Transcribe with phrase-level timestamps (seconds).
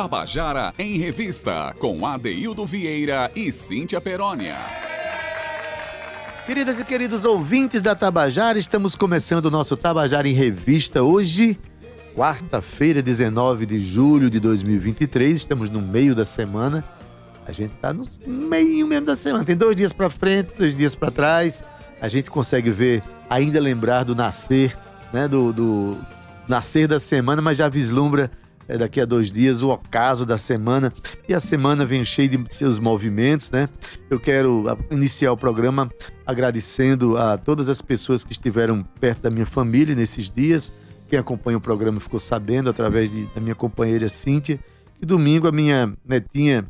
[0.00, 4.56] Tabajara em Revista, com Adeildo Vieira e Cíntia Perónia.
[6.46, 11.58] Queridas e queridos ouvintes da Tabajara, estamos começando o nosso Tabajara em Revista hoje,
[12.16, 15.36] quarta-feira, 19 de julho de 2023.
[15.36, 16.82] Estamos no meio da semana.
[17.46, 19.44] A gente tá no meio mesmo da semana.
[19.44, 21.62] Tem dois dias para frente, dois dias para trás.
[22.00, 24.74] A gente consegue ver, ainda lembrar do nascer,
[25.12, 25.28] né?
[25.28, 25.98] Do, do
[26.48, 28.30] nascer da semana, mas já vislumbra
[28.70, 30.92] é, daqui a dois dias, o ocaso da semana.
[31.28, 33.68] E a semana vem cheia de seus movimentos, né?
[34.08, 35.90] Eu quero iniciar o programa
[36.24, 40.72] agradecendo a todas as pessoas que estiveram perto da minha família nesses dias.
[41.08, 44.60] Quem acompanha o programa ficou sabendo através de, da minha companheira Cíntia.
[45.00, 46.64] Que domingo a minha netinha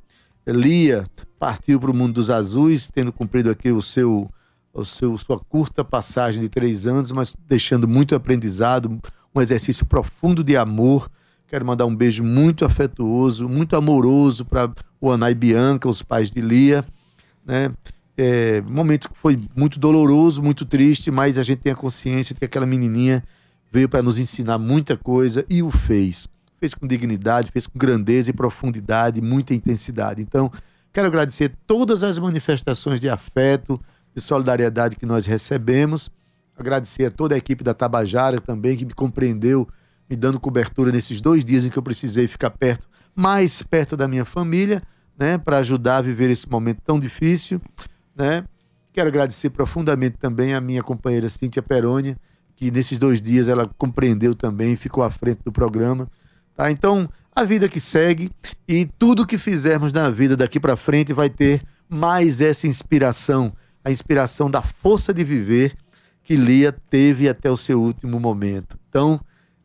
[0.47, 1.05] Lia
[1.39, 4.31] partiu para o mundo dos azuis, tendo cumprido aqui o seu,
[4.73, 8.99] o seu sua curta passagem de três anos, mas deixando muito aprendizado,
[9.35, 11.11] um exercício profundo de amor
[11.51, 16.31] Quero mandar um beijo muito afetuoso, muito amoroso para o Ana e Bianca, os pais
[16.31, 16.85] de Lia.
[17.45, 17.73] Né?
[18.17, 22.39] É, momento que foi muito doloroso, muito triste, mas a gente tem a consciência de
[22.39, 23.25] que aquela menininha
[23.73, 26.29] veio para nos ensinar muita coisa e o fez.
[26.61, 30.23] Fez com dignidade, fez com grandeza e profundidade, muita intensidade.
[30.23, 30.53] Então,
[30.93, 33.81] quero agradecer todas as manifestações de afeto,
[34.15, 36.13] de solidariedade que nós recebemos.
[36.57, 39.67] Agradecer a toda a equipe da Tabajara também, que me compreendeu
[40.11, 44.09] me dando cobertura nesses dois dias em que eu precisei ficar perto, mais perto da
[44.09, 44.83] minha família,
[45.17, 47.61] né, para ajudar a viver esse momento tão difícil,
[48.17, 48.45] né?
[48.93, 52.17] Quero agradecer profundamente também a minha companheira Cíntia Peroni,
[52.57, 56.11] que nesses dois dias ela compreendeu também, ficou à frente do programa,
[56.57, 56.71] tá?
[56.73, 58.33] Então, a vida que segue
[58.67, 63.53] e tudo que fizermos na vida daqui para frente vai ter mais essa inspiração,
[63.85, 65.77] a inspiração da força de viver
[66.25, 68.77] que Lia teve até o seu último momento.
[68.89, 69.21] Então,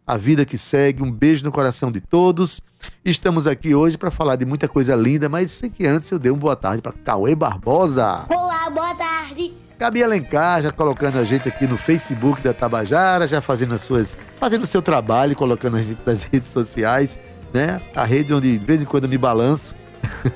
[0.06, 1.02] a vida que segue.
[1.02, 2.62] Um beijo no coração de todos.
[3.04, 6.32] Estamos aqui hoje para falar de muita coisa linda, mas sei que antes eu dei
[6.32, 8.26] uma boa tarde para Cauê Barbosa.
[8.30, 9.54] Olá, boa tarde.
[9.78, 14.18] Gabi Alencar já colocando a gente aqui no Facebook da Tabajara, já fazendo as suas,
[14.40, 17.20] fazendo o seu trabalho, colocando a gente nas redes sociais,
[17.54, 17.82] né?
[17.96, 19.76] A rede onde de vez em quando eu me balanço.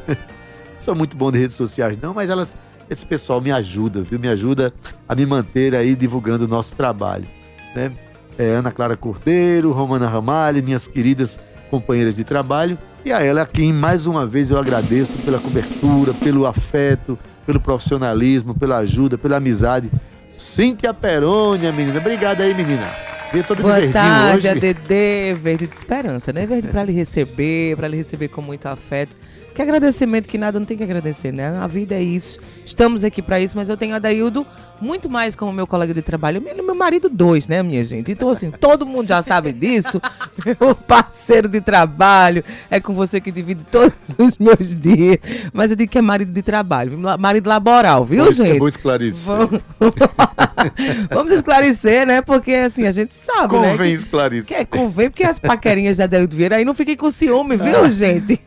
[0.77, 2.57] Sou muito bom de redes sociais não, mas elas
[2.89, 4.19] esse pessoal me ajuda, viu?
[4.19, 4.73] Me ajuda
[5.07, 7.27] a me manter aí divulgando o nosso trabalho,
[7.75, 7.91] né?
[8.39, 11.37] É, Ana Clara Cordeiro, Romana Ramalho, minhas queridas
[11.69, 12.77] companheiras de trabalho.
[13.03, 17.59] E a ela, a quem mais uma vez eu agradeço pela cobertura, pelo afeto, pelo
[17.59, 19.91] profissionalismo, pela ajuda, pela amizade.
[20.29, 21.99] Cíntia Perônia, menina.
[21.99, 22.89] Obrigado aí, menina.
[23.31, 25.33] Veio toda Boa de tarde, hoje.
[25.33, 26.45] verde de esperança, né?
[26.45, 29.17] Verde para lhe receber, para lhe receber com muito afeto.
[29.59, 31.49] Que agradecimento que nada não tem que agradecer, né?
[31.59, 32.39] A vida é isso.
[32.65, 34.47] Estamos aqui para isso, mas eu tenho a Daildo
[34.79, 38.09] muito mais como meu colega de trabalho, meu, meu marido dois, né, minha gente?
[38.09, 40.01] Então, assim, todo mundo já sabe disso.
[40.45, 45.17] Meu parceiro de trabalho é com você que divide todos os meus dias.
[45.51, 48.55] Mas eu digo que é marido de trabalho, marido laboral, viu, pois gente?
[48.55, 49.25] É, vou esclarecer.
[49.25, 49.61] Vamos...
[51.09, 52.21] Vamos esclarecer, né?
[52.21, 53.71] Porque, assim, a gente sabe, convém né?
[53.71, 54.57] Convém esclarecer.
[54.57, 57.89] Que, convém, porque as paquerinhas da Daildo Vieira aí não fiquem com ciúme, viu, ah.
[57.89, 58.39] gente?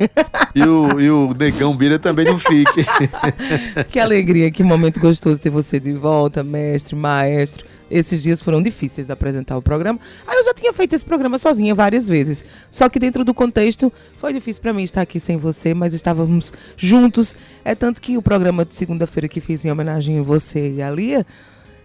[0.55, 2.85] E o, e o Negão Bira também não fique.
[3.91, 7.67] que alegria, que momento gostoso ter você de volta, mestre, maestro.
[7.91, 10.01] Esses dias foram difíceis apresentar o programa.
[10.27, 12.45] Aí eu já tinha feito esse programa sozinha várias vezes.
[12.71, 16.53] Só que dentro do contexto foi difícil para mim estar aqui sem você, mas estávamos
[16.77, 17.37] juntos.
[17.65, 20.91] É tanto que o programa de segunda-feira que fiz em homenagem a você e a
[20.91, 21.27] Lia,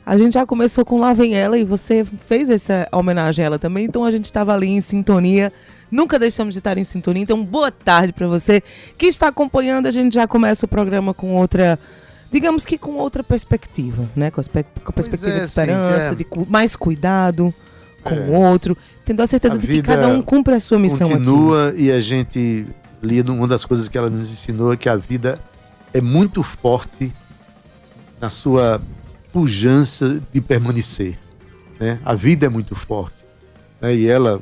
[0.05, 3.59] a gente já começou com Lá Vem Ela e você fez essa homenagem a ela
[3.59, 5.51] também, então a gente estava ali em sintonia.
[5.89, 7.23] Nunca deixamos de estar em sintonia.
[7.23, 8.61] Então, boa tarde para você
[8.97, 9.87] que está acompanhando.
[9.87, 11.79] A gente já começa o programa com outra
[12.29, 14.31] digamos que com outra perspectiva, né?
[14.31, 16.15] Com a, com a perspectiva é, de esperança, sim, é.
[16.15, 17.53] de cu mais cuidado
[18.03, 18.19] com é.
[18.19, 21.69] o outro, tendo a certeza a de que cada um cumpre a sua missão continua
[21.69, 21.83] aqui.
[21.83, 22.65] e a gente
[23.01, 25.39] lida uma das coisas que ela nos ensinou é que a vida
[25.93, 27.11] é muito forte
[28.19, 28.81] na sua
[29.31, 31.17] pujança de permanecer.
[31.79, 31.99] Né?
[32.03, 33.23] A vida é muito forte.
[33.79, 33.95] Né?
[33.95, 34.41] E ela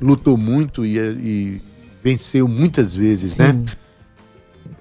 [0.00, 1.62] lutou muito e, e
[2.02, 3.48] venceu muitas vezes, né?
[3.48, 3.58] Sim.
[3.58, 3.64] né?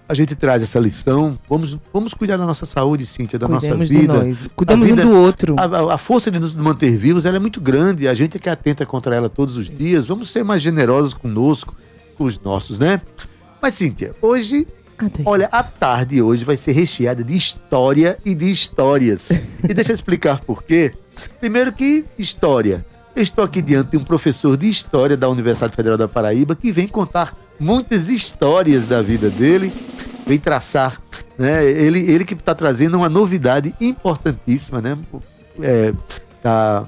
[0.09, 1.37] A gente traz essa lição.
[1.49, 4.19] Vamos, vamos cuidar da nossa saúde, Cíntia, da Cuidemos nossa vida.
[4.19, 4.47] De nós.
[4.55, 5.55] Cuidamos vida, um do outro.
[5.57, 8.07] A, a, força de nos manter vivos ela é muito grande.
[8.07, 10.07] A gente é que atenta contra ela todos os dias.
[10.07, 11.75] Vamos ser mais generosos conosco,
[12.17, 13.01] com os nossos, né?
[13.61, 14.65] Mas, Cíntia, hoje
[15.25, 19.29] Olha, a tarde hoje vai ser recheada de história e de histórias.
[19.63, 20.93] e deixa eu explicar por quê.
[21.39, 22.83] Primeiro que história.
[23.17, 26.87] Estou aqui diante de um professor de história da Universidade Federal da Paraíba que vem
[26.87, 29.73] contar muitas histórias da vida dele,
[30.27, 31.01] vem traçar,
[31.35, 31.65] né?
[31.65, 34.95] Ele, ele que está trazendo uma novidade importantíssima, né?
[35.59, 35.95] É,
[36.43, 36.85] tá,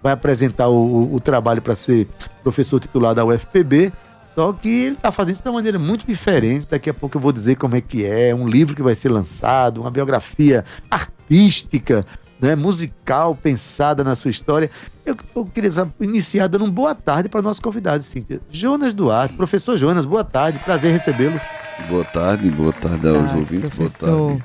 [0.00, 2.06] vai apresentar o, o trabalho para ser
[2.44, 3.92] professor titular da UFPB
[4.24, 6.68] Só que ele está fazendo isso de uma maneira muito diferente.
[6.70, 8.32] Daqui a pouco eu vou dizer como é que é.
[8.32, 12.06] Um livro que vai ser lançado, uma biografia artística,
[12.44, 14.70] né, musical, pensada na sua história.
[15.06, 18.38] Eu, eu queria iniciar dando uma boa tarde para o nosso convidado, Cíntia.
[18.50, 21.40] Jonas Duarte, professor Jonas, boa tarde, prazer recebê-lo.
[21.88, 24.16] Boa tarde, boa tarde aos Ah, ouvintes, professor.
[24.18, 24.44] boa tarde.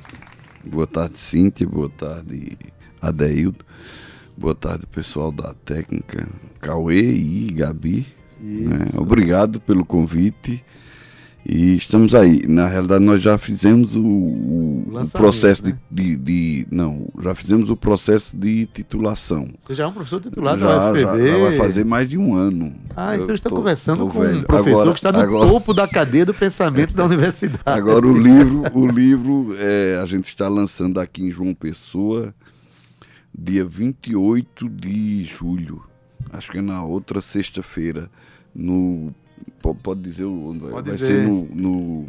[0.65, 2.57] Boa tarde, Cíntia, boa tarde,
[3.01, 3.65] Adeildo.
[4.37, 6.25] Boa tarde, pessoal da técnica,
[6.61, 8.07] Cauê e Gabi.
[8.39, 8.77] né?
[8.97, 10.63] Obrigado pelo convite.
[11.51, 12.45] E estamos aí.
[12.47, 15.79] Na realidade, nós já fizemos o, o- o processo né?
[15.89, 19.47] de, de- de- Não, já fizemos o processo de titulação.
[19.59, 21.27] Você já é um professor titulado já, da UFPB.
[21.27, 22.71] já vai fazer mais de um ano.
[22.95, 24.43] Ah, então Eu está tô- conversando tô com um velho.
[24.43, 27.63] professor Agora- que está no agora- topo da cadeia do pensamento da universidade.
[27.65, 32.31] Agora o livro, o livro é, a gente está lançando aqui em João Pessoa,
[33.35, 35.81] dia 28 de julho.
[36.31, 38.07] Acho que é na outra sexta-feira.
[38.53, 39.11] No.
[39.61, 41.21] Po- Pode dizer onde vai, Pode vai dizer.
[41.23, 42.05] ser no, no,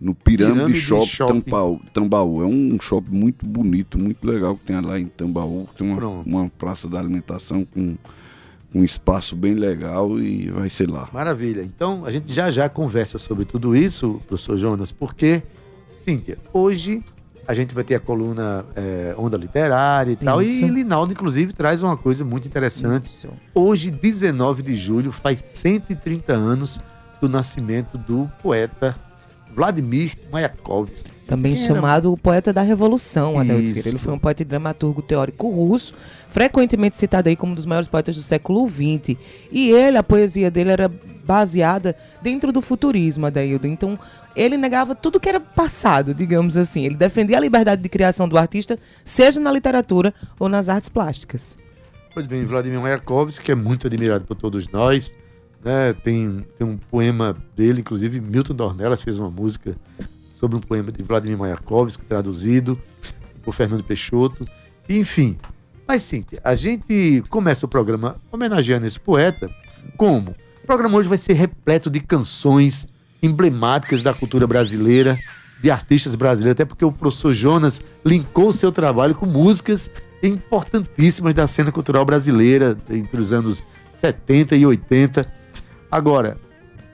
[0.00, 1.40] no Pirâmide, Pirâmide Shop Shopping.
[1.40, 2.42] Tambaú, Tambaú.
[2.42, 5.68] É um shopping muito bonito, muito legal que tem lá em Tambaú.
[5.76, 6.28] Tem uma, Pronto.
[6.28, 7.96] uma praça da alimentação com,
[8.72, 11.08] com um espaço bem legal e vai ser lá.
[11.12, 11.62] Maravilha.
[11.62, 15.42] Então, a gente já já conversa sobre tudo isso, professor Jonas, porque,
[15.96, 17.02] Cíntia, hoje
[17.50, 20.66] a gente vai ter a coluna é, Onda Literária e tal, Isso.
[20.66, 23.08] e Linaldo, inclusive, traz uma coisa muito interessante.
[23.08, 23.28] Isso.
[23.52, 26.80] Hoje, 19 de julho, faz 130 anos
[27.20, 28.96] do nascimento do poeta
[29.54, 31.10] Vladimir Mayakovsky.
[31.26, 31.74] Também Quem era?
[31.74, 33.54] chamado o poeta da Revolução, Isso.
[33.54, 33.88] Vieira.
[33.88, 35.94] Ele foi um poeta e dramaturgo teórico russo,
[36.28, 39.16] frequentemente citado aí como um dos maiores poetas do século XX.
[39.52, 40.90] E ele, a poesia dele era
[41.24, 43.66] baseada dentro do futurismo, Adeildo.
[43.66, 43.96] Então,
[44.34, 46.84] ele negava tudo que era passado, digamos assim.
[46.84, 51.56] Ele defendia a liberdade de criação do artista, seja na literatura ou nas artes plásticas.
[52.12, 55.14] Pois bem, Vladimir Mayakovsky, que é muito admirado por todos nós,
[55.64, 55.92] né?
[55.92, 59.76] Tem, tem um poema dele, inclusive Milton Dornelas fez uma música
[60.28, 62.80] sobre um poema de Vladimir Mayakovsky, traduzido
[63.42, 64.46] por Fernando Peixoto.
[64.88, 65.36] Enfim,
[65.86, 69.50] mas Cíntia, a gente começa o programa homenageando esse poeta
[69.96, 70.34] como?
[70.62, 72.88] O programa hoje vai ser repleto de canções
[73.22, 75.18] emblemáticas da cultura brasileira,
[75.62, 79.90] de artistas brasileiros, até porque o professor Jonas linkou o seu trabalho com músicas
[80.22, 85.39] importantíssimas da cena cultural brasileira entre os anos 70 e 80.
[85.90, 86.36] Agora,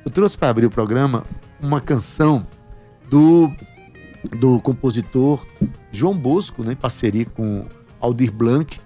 [0.05, 1.25] eu trouxe para abrir o programa
[1.61, 2.47] uma canção
[3.11, 3.51] do,
[4.39, 5.47] do compositor
[5.93, 7.67] João Bosco, né, em parceria com
[8.01, 8.81] Aldir Blanc.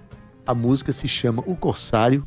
[0.46, 2.24] A música se chama O Corsário.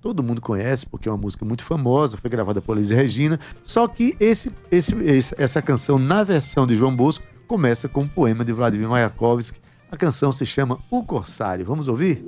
[0.00, 3.38] Todo mundo conhece, porque é uma música muito famosa, foi gravada por Elis Regina.
[3.62, 8.08] Só que esse, esse, esse- essa canção, na versão de João Bosco, começa com um
[8.08, 9.60] poema de Vladimir Mayakovsky.
[9.92, 11.66] A canção se chama O Corsário.
[11.66, 12.24] Vamos ouvir?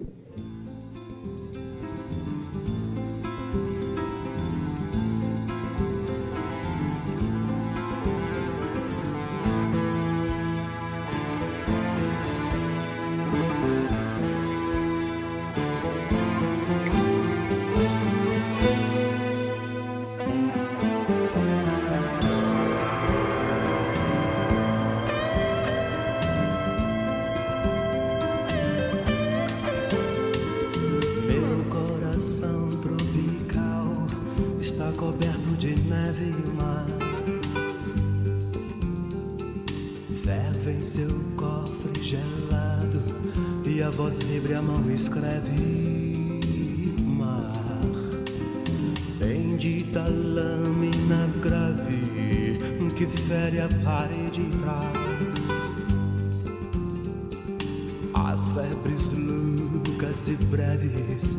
[40.93, 41.09] Seu
[41.39, 43.03] cofre gelado
[43.67, 46.13] e a voz vibra e a mão escreve
[47.03, 47.51] mar.
[49.19, 52.59] Bendita lâmina grave
[52.95, 55.49] que fere a parede de trás.
[58.13, 61.39] As febres loucas e breves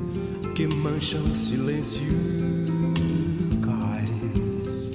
[0.55, 2.01] que mancham o silêncio
[3.61, 4.93] cais.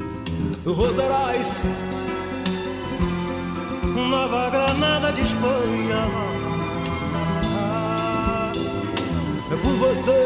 [0.66, 1.60] Rosarais,
[4.18, 6.00] Nova Granada de Espanha.
[9.52, 10.20] É por você,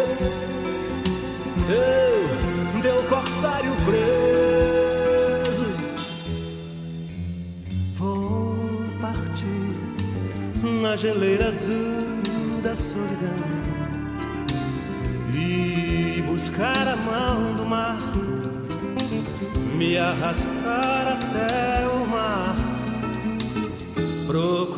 [1.68, 5.66] eu, teu corsário preso.
[7.98, 8.56] Vou
[8.98, 9.76] partir
[10.82, 13.44] na geleira azul da solidão
[15.34, 18.00] e buscar a mão do mar,
[19.76, 21.91] me arrastar até o
[24.32, 24.71] procurar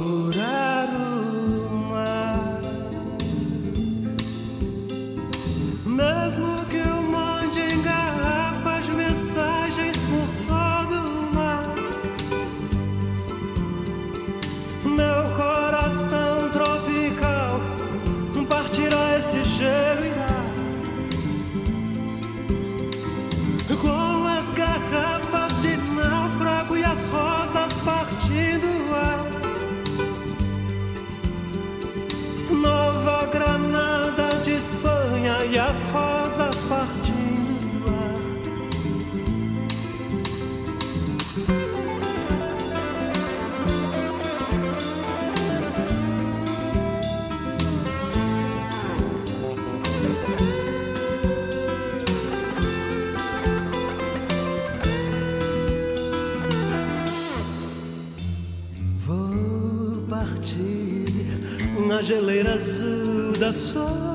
[62.04, 64.13] geleira azul da solidão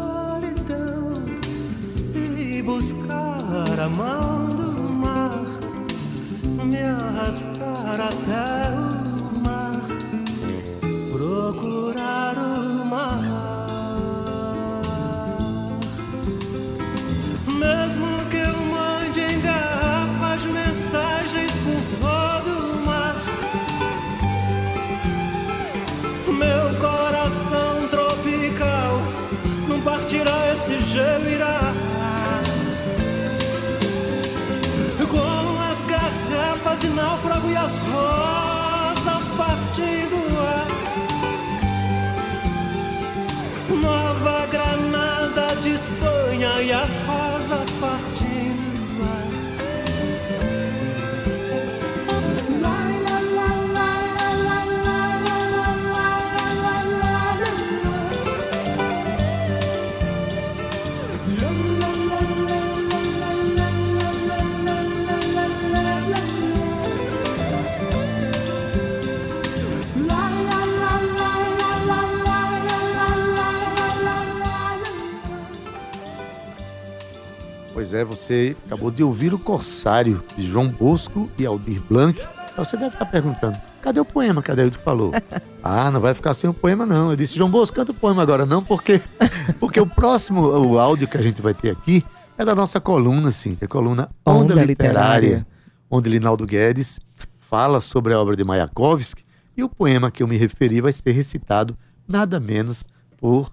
[78.00, 82.20] é, você acabou de ouvir o Corsário de João Bosco e Aldir Blanc.
[82.58, 85.12] Você deve estar perguntando, cadê o poema que a Daildo falou?
[85.64, 87.10] ah, não vai ficar sem o poema não.
[87.10, 89.02] Eu disse, João Bosco, canta o poema agora não, porque,
[89.60, 92.04] porque o próximo, o áudio que a gente vai ter aqui
[92.38, 95.48] é da nossa coluna, Cíntia, a coluna Onda, Onda Literária, Literária.
[95.90, 97.00] onde Linaldo Guedes
[97.38, 99.26] fala sobre a obra de Mayakovsky
[99.58, 101.78] e o poema que eu me referi vai ser recitado
[102.08, 102.86] nada menos
[103.18, 103.52] por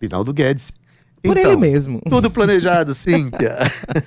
[0.00, 0.72] Linaldo Guedes.
[1.22, 2.00] Por Então, ele mesmo.
[2.08, 3.56] tudo planejado, Cíntia.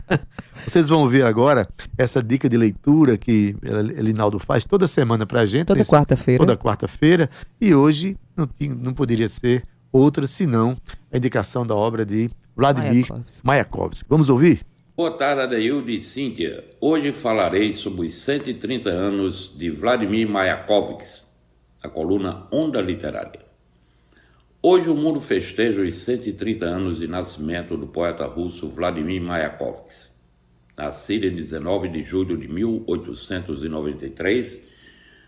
[0.67, 1.67] Vocês vão ver agora
[1.97, 3.55] essa dica de leitura que
[3.97, 5.67] Linaldo faz toda semana pra gente.
[5.67, 6.39] Toda quarta-feira.
[6.39, 7.29] Toda quarta-feira.
[7.61, 10.75] E hoje não, tinha- não poderia ser outra senão
[11.11, 13.45] a indicação da obra de Vladimir Mayakovsky.
[13.45, 14.09] Mayakovsky.
[14.09, 14.61] Vamos ouvir?
[14.97, 16.63] Boa tarde, Adeildo e Cíntia.
[16.81, 21.25] Hoje falarei sobre os 130 anos de Vladimir Mayakovsky,
[21.83, 23.44] a coluna Onda Literária.
[24.67, 30.09] Hoje o mundo festeja os 130 anos de nascimento do poeta russo Vladimir Mayakovsky.
[30.75, 34.59] Nascido em 19 de julho de 1893,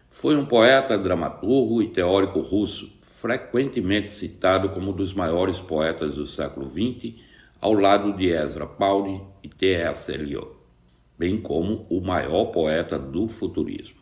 [0.10, 6.26] foi um poeta, dramaturgo e teórico russo, frequentemente citado como um dos maiores poetas do
[6.26, 7.14] século XX,
[7.62, 10.12] ao lado de Ezra Pound e T.S.
[10.12, 10.50] Eliot,
[11.16, 14.00] bem como o maior poeta do futurismo.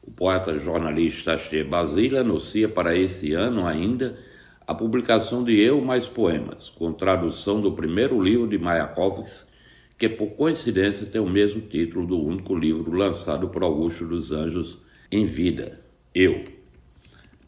[0.00, 4.29] O poeta jornalista Asher Basile anuncia para esse ano ainda
[4.70, 9.50] a publicação de Eu Mais Poemas, com tradução do primeiro livro de Mayakovsky,
[9.98, 14.78] que por coincidência tem o mesmo título do único livro lançado por Augusto dos Anjos
[15.10, 15.80] em vida,
[16.14, 16.40] Eu.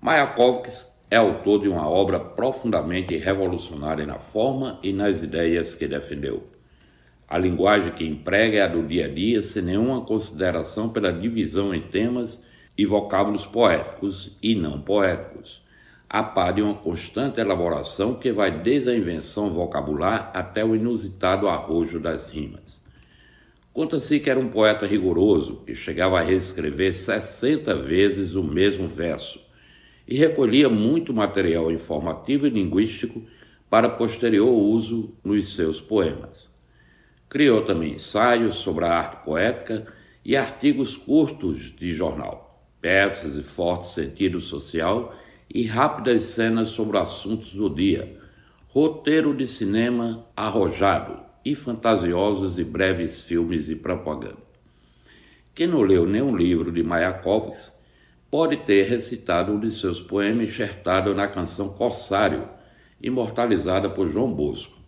[0.01, 6.43] Mayakovsky é autor de uma obra profundamente revolucionária na forma e nas ideias que defendeu.
[7.29, 11.73] A linguagem que emprega é a do dia a dia, sem nenhuma consideração pela divisão
[11.73, 12.43] em temas
[12.77, 15.63] e vocábulos poéticos e não poéticos,
[16.13, 21.49] a par de uma constante elaboração que vai desde a invenção vocabular até o inusitado
[21.49, 22.83] arrojo das rimas.
[23.73, 29.41] Conta-se que era um poeta rigoroso, que chegava a reescrever 60 vezes o mesmo verso
[30.07, 33.23] e recolhia muito material informativo e linguístico
[33.71, 36.51] para posterior uso nos seus poemas.
[37.27, 39.87] Criou também ensaios sobre a arte poética
[40.23, 45.15] e artigos curtos de jornal, peças de forte sentido social
[45.55, 48.17] e rápidas cenas sobre assuntos do dia,
[48.69, 54.39] roteiro de cinema arrojado e fantasiosos e breves filmes e propaganda.
[55.55, 57.77] Quem não leu nenhum livro de Mayakovsky
[58.31, 62.49] pode ter recitado um de seus poemas enxertado na canção Corsário,
[63.03, 64.79] imortalizada por João Bosco.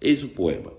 [0.00, 0.72] Eis o poema.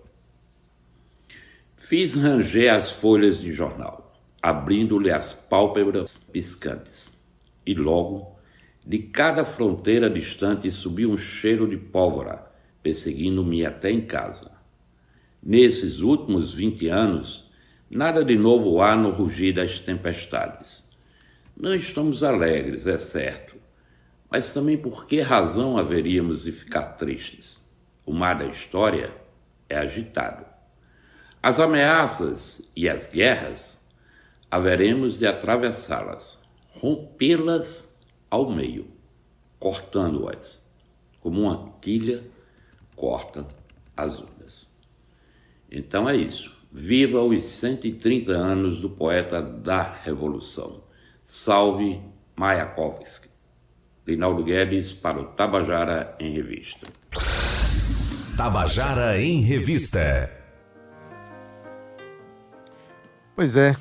[1.75, 7.11] Fiz ranger as folhas de jornal, abrindo-lhe as pálpebras piscantes,
[7.65, 8.36] e logo,
[8.87, 12.49] de cada fronteira distante, subiu um cheiro de pólvora,
[12.81, 14.49] perseguindo-me até em casa.
[15.43, 17.51] Nesses últimos vinte anos,
[17.89, 20.85] nada de novo há no rugir das tempestades.
[21.55, 23.57] Não estamos alegres, é certo,
[24.31, 27.59] mas também por que razão haveríamos de ficar tristes?
[28.05, 29.13] O mar da história
[29.67, 30.45] é agitado.
[31.43, 33.81] As ameaças e as guerras
[34.49, 36.39] haveremos de atravessá-las,
[36.69, 37.86] rompê-las
[38.29, 38.87] ao meio,
[39.59, 40.63] cortando-as,
[41.19, 42.23] como uma quilha
[42.95, 43.47] corta
[43.95, 44.67] as ondas.
[45.71, 46.55] Então é isso.
[46.71, 50.83] Viva os 130 anos do poeta da Revolução.
[51.23, 52.01] Salve
[52.35, 53.27] Mayakovsky.
[54.05, 56.87] Linaldo Guedes para o Tabajara em Revista.
[58.37, 60.31] Tabajara em Revista.
[63.35, 63.75] Pois é,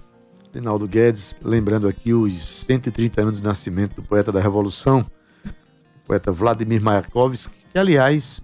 [0.56, 5.04] Linaldo Guedes, lembrando aqui os 130 anos de nascimento do poeta da Revolução,
[6.06, 8.42] poeta Vladimir Mayakovsky, que, aliás,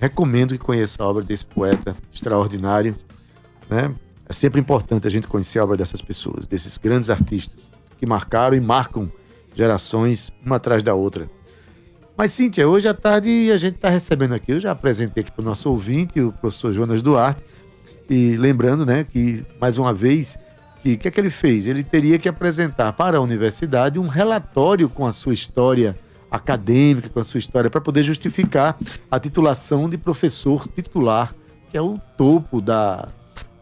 [0.00, 2.96] recomendo que conheça a obra desse poeta extraordinário.
[3.70, 3.94] Né?
[4.28, 8.56] É sempre importante a gente conhecer a obra dessas pessoas, desses grandes artistas que marcaram
[8.56, 9.10] e marcam
[9.54, 11.30] gerações uma atrás da outra.
[12.16, 15.42] Mas, Cíntia, hoje à tarde a gente está recebendo aqui, eu já apresentei aqui para
[15.42, 17.44] o nosso ouvinte, o professor Jonas Duarte,
[18.10, 20.36] e lembrando, né, que, mais uma vez,
[20.80, 21.66] que o que é que ele fez?
[21.66, 25.98] Ele teria que apresentar para a universidade um relatório com a sua história
[26.30, 28.76] acadêmica, com a sua história, para poder justificar
[29.10, 31.34] a titulação de professor titular,
[31.70, 33.08] que é o topo da,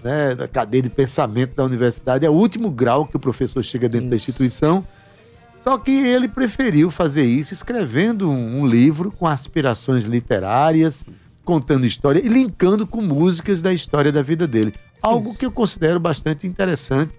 [0.02, 3.88] né, da cadeia de pensamento da universidade, é o último grau que o professor chega
[3.88, 4.30] dentro da Isso.
[4.30, 4.86] instituição.
[5.56, 11.04] Só que ele preferiu fazer isso escrevendo um, um livro com aspirações literárias,
[11.44, 14.74] contando história e linkando com músicas da história da vida dele.
[15.06, 15.38] Algo Isso.
[15.38, 17.16] que eu considero bastante interessante.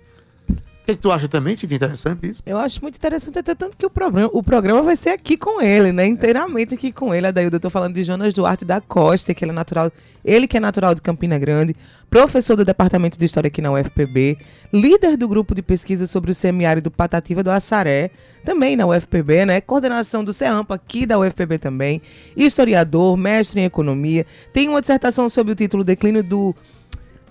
[0.50, 1.76] O que, que tu acha também, Cid?
[1.76, 2.42] Interessante isso?
[2.46, 5.62] Eu acho muito interessante, até tanto que o programa, o programa vai ser aqui com
[5.62, 6.06] ele, né?
[6.06, 7.28] Inteiramente aqui com ele.
[7.28, 9.92] Adaildo, eu tô falando de Jonas Duarte da Costa, que ele é natural,
[10.24, 11.76] ele que é natural de Campina Grande,
[12.10, 14.38] professor do Departamento de História aqui na UFPB,
[14.72, 18.10] líder do grupo de pesquisa sobre o semiárido Patativa do Assaré,
[18.46, 19.60] também na UFPB, né?
[19.60, 22.02] Coordenação do CEAMPA aqui da UFPB também,
[22.36, 26.56] historiador, mestre em economia, tem uma dissertação sobre o título Declínio do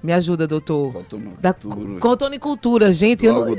[0.06, 0.92] me ajuda, doutor.
[1.40, 2.00] Da Cotonocultura.
[2.00, 3.26] cotonicultura, gente.
[3.26, 3.56] Eu, eu,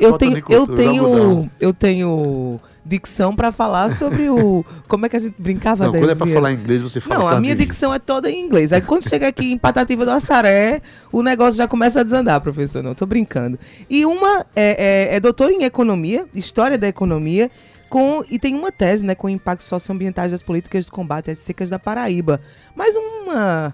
[0.00, 4.64] eu tenho, eu Cotonicultura, tenho, eu tenho dicção para falar sobre o.
[4.88, 6.40] Como é que a gente brincava Não, Daí, quando é pra Vieira?
[6.40, 8.72] falar inglês, você fala Não, a tanto minha dicção é toda em inglês.
[8.72, 12.82] Aí quando chega aqui em Patativa do Assaré, o negócio já começa a desandar, professor.
[12.82, 13.56] Não, tô brincando.
[13.88, 17.48] E uma é, é, é doutora em economia, história da economia,
[17.88, 21.70] com, e tem uma tese, né, com impactos socioambientais das políticas de combate às secas
[21.70, 22.40] da Paraíba.
[22.74, 23.72] Mas uma.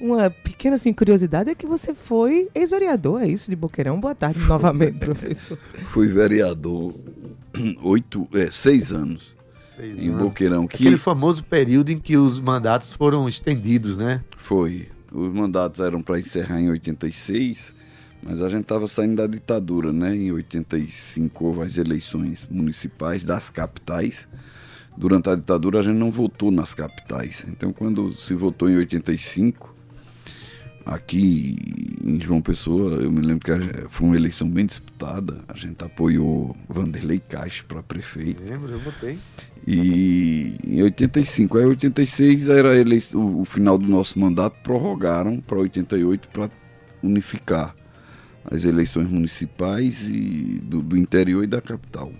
[0.00, 4.00] Uma pequena assim, curiosidade é que você foi ex-vereador, é isso, de Boqueirão?
[4.00, 5.58] Boa tarde novamente, professor.
[5.90, 6.94] Fui vereador
[7.82, 9.36] oito, é, seis anos
[9.80, 10.22] Seis em anos.
[10.22, 14.22] Boqueirão, que Aquele famoso período em que os mandatos foram estendidos, né?
[14.36, 14.88] foi.
[15.12, 17.72] Os mandatos eram para encerrar em 86,
[18.22, 20.14] mas a gente estava saindo da ditadura, né?
[20.14, 24.28] Em 85 houve as eleições municipais das capitais.
[24.96, 27.44] Durante a ditadura a gente não votou nas capitais.
[27.48, 29.74] Então quando se votou em 85,
[30.90, 31.56] aqui
[32.04, 35.38] em João Pessoa, eu me lembro que foi uma eleição bem disputada.
[35.46, 38.42] A gente apoiou Vanderlei Caixa para prefeito.
[38.42, 39.16] Lembro, eu votei.
[39.66, 42.70] E em 85, aí 86 era
[43.14, 46.50] o final do nosso mandato, prorrogaram para 88 para
[47.02, 47.74] unificar
[48.50, 52.12] as eleições municipais e do, do interior e da capital.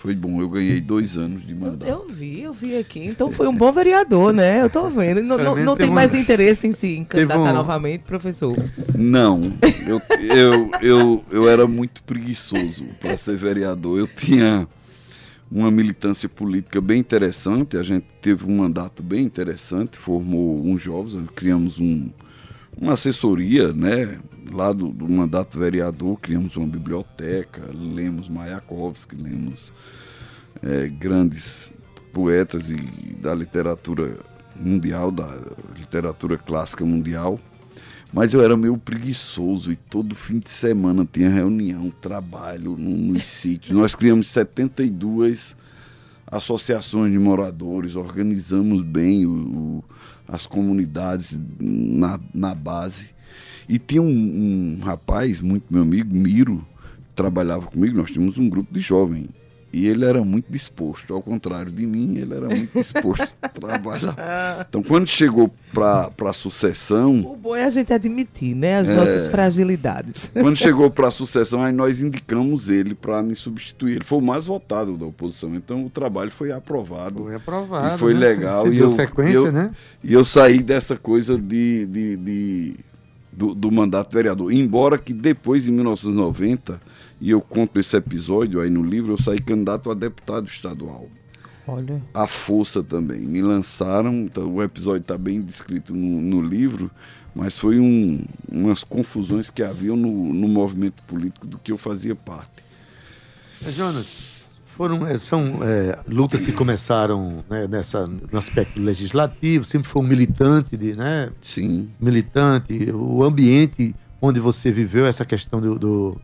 [0.00, 1.88] Foi bom, eu ganhei dois anos de mandato.
[1.88, 3.00] eu vi, eu vi aqui.
[3.04, 4.62] Então foi um bom vereador, né?
[4.62, 5.22] Eu tô vendo.
[5.22, 8.56] Não, não, não tem teve um- mais interesse em se candidatar um- novamente, professor.
[8.96, 9.42] Não,
[9.88, 13.98] eu, eu, eu, eu era muito preguiçoso para ser vereador.
[13.98, 14.68] Eu tinha
[15.50, 21.26] uma militância política bem interessante, a gente teve um mandato bem interessante, formou uns jovens,
[21.34, 22.08] criamos um,
[22.80, 24.18] uma assessoria, né?
[24.52, 29.72] Lá do, do mandato vereador, criamos uma biblioteca, lemos Mayakovsky, lemos
[30.62, 31.72] eh, grandes
[32.12, 32.76] poetas e
[33.20, 34.18] da literatura
[34.58, 35.38] mundial, da
[35.76, 37.38] literatura clássica mundial.
[38.10, 43.24] Mas eu era meio preguiçoso e todo fim de semana tinha reunião, trabalho no- nos
[43.28, 43.76] sítios.
[43.76, 45.54] Nós criamos 72
[46.26, 49.84] associações de moradores, organizamos bem o- o-
[50.28, 53.10] as comunidades na, na base.
[53.68, 56.64] E tinha um, um rapaz, muito meu amigo, Miro,
[57.14, 59.28] trabalhava comigo, nós tínhamos um grupo de jovens.
[59.70, 64.16] E ele era muito disposto, ao contrário de mim, ele era muito disposto a trabalhar.
[64.68, 68.78] Então, quando chegou para a sucessão, O bom é a gente admitir, né?
[68.78, 70.30] As nossas fragilidades.
[70.32, 73.96] quando chegou para a sucessão, aí nós indicamos ele para me substituir.
[73.96, 77.24] Ele foi o mais votado da oposição, então o trabalho foi aprovado.
[77.24, 77.96] Foi aprovado.
[77.96, 78.20] E foi né?
[78.20, 78.62] legal.
[78.62, 79.70] Você e deu eu, sequência, eu- né?
[80.02, 82.74] E eu saí dessa coisa de, de- de-
[83.30, 84.52] do, do mandato vereador.
[84.52, 86.80] Embora que depois, em 1990,
[87.20, 91.08] e eu conto esse episódio aí no livro, eu saí candidato a deputado estadual.
[91.66, 92.00] Olha.
[92.14, 93.20] A força também.
[93.20, 96.90] Me lançaram, então, o episódio está bem descrito no, no livro,
[97.34, 102.14] mas foi um- umas confusões que haviam no, no movimento político do que eu fazia
[102.14, 102.62] parte.
[103.70, 104.20] Jonas,
[104.64, 110.06] foram, eh, são eh, lutas que começaram né, nessa, no aspecto legislativo, sempre foi um
[110.06, 111.90] militante, de, né, Sim.
[112.00, 116.20] militante, o ambiente onde você viveu essa questão do, do-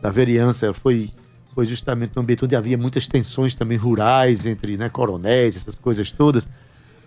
[0.00, 1.10] da vereança foi,
[1.54, 6.12] foi justamente um ambiente onde havia muitas tensões também rurais entre né, coronéis, essas coisas
[6.12, 6.48] todas.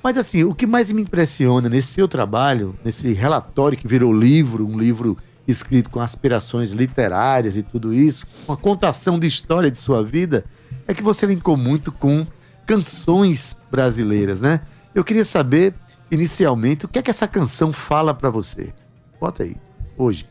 [0.03, 4.67] Mas assim, o que mais me impressiona nesse seu trabalho, nesse relatório que virou livro,
[4.67, 10.03] um livro escrito com aspirações literárias e tudo isso, uma contação de história de sua
[10.03, 10.45] vida,
[10.87, 12.25] é que você linkou muito com
[12.65, 14.61] canções brasileiras, né?
[14.93, 15.73] Eu queria saber,
[16.09, 18.73] inicialmente, o que é que essa canção fala para você.
[19.19, 19.55] Bota aí,
[19.97, 20.25] hoje.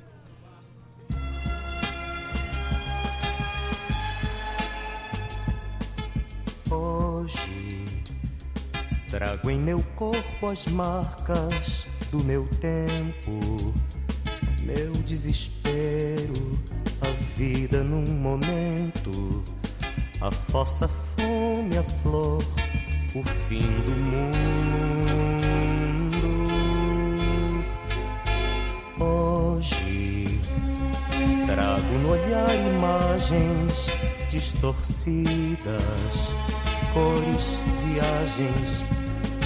[9.11, 13.75] Trago em meu corpo as marcas do meu tempo,
[14.63, 16.57] meu desespero,
[17.01, 19.43] a vida num momento,
[20.21, 22.41] a fossa fome, a flor,
[23.13, 24.31] o fim do mundo.
[29.05, 30.39] Hoje
[31.47, 33.89] trago no olhar imagens
[34.31, 36.33] distorcidas,
[36.95, 39.00] cores, viagens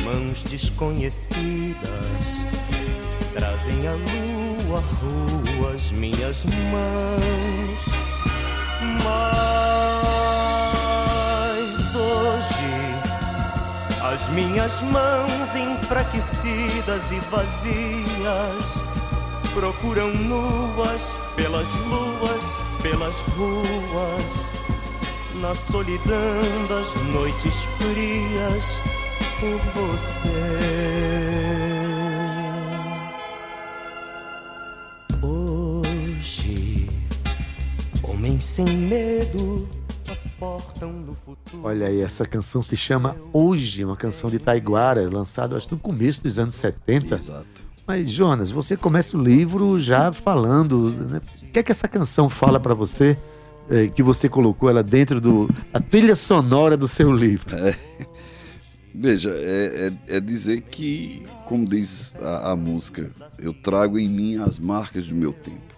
[0.05, 2.45] mãos desconhecidas
[3.35, 7.81] trazem a lua ruas minhas mãos.
[9.03, 9.95] Mas
[11.95, 12.75] hoje
[14.13, 18.83] as minhas mãos enfraquecidas e vazias
[19.55, 21.01] procuram nuas
[21.35, 22.43] pelas luas,
[22.83, 24.53] pelas ruas,
[25.41, 28.94] na solidão das noites frias
[29.45, 30.29] por você.
[35.23, 36.89] Hoje,
[38.03, 39.69] homens sem medo
[40.09, 41.63] aportam no futuro.
[41.63, 46.23] Olha aí, essa canção se chama Hoje, uma canção de Taiguara, lançada acho no começo
[46.23, 47.15] dos anos 70.
[47.15, 47.47] Exato.
[47.87, 50.91] Mas, Jonas, você começa o livro já falando.
[50.91, 51.21] Né?
[51.43, 53.19] O que é que essa canção fala para você?
[53.71, 55.49] eh, que você colocou ela dentro do.
[55.73, 57.55] a trilha sonora do seu livro.
[58.95, 64.37] Veja, é, é- é dizer que, como diz a, a música, eu trago em mim
[64.37, 65.75] as marcas do meu tempo.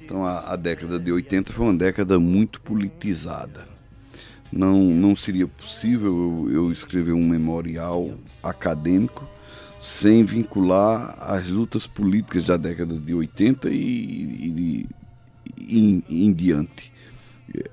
[0.00, 3.66] Então a, a década de 80 foi uma década muito politizada.
[4.52, 9.28] Não, não seria possível eu, eu escrever um memorial acadêmico
[9.78, 14.86] sem vincular as lutas políticas da década de 80 e, e-
[15.58, 16.92] e em, em diante.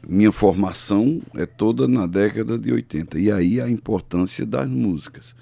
[0.07, 3.19] Minha formação é toda na década de 80.
[3.19, 5.35] E aí a importância das músicas.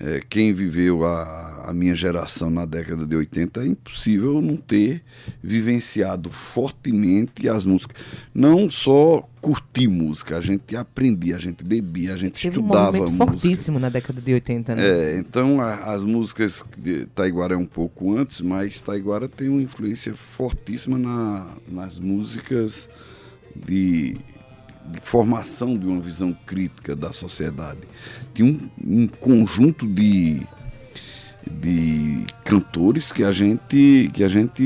[0.00, 5.02] É, quem viveu a, a minha geração na década de 80 é impossível não ter
[5.42, 8.02] vivenciado fortemente as músicas.
[8.34, 12.86] Não só curtir música, a gente aprendia, a gente bebia, a gente Teve um estudava
[12.86, 13.26] movimento música.
[13.26, 14.82] fortíssimo na década de 80, né?
[14.88, 19.60] É, então a- as músicas de Taiguara é um pouco antes, mas Taiguara tem uma
[19.60, 22.88] influência fortíssima na- nas músicas
[23.54, 24.16] de,
[24.86, 27.80] de formação de uma visão crítica da sociedade.
[28.34, 30.40] Tinha um, um conjunto de,
[31.46, 34.62] de cantores que a gente que a gente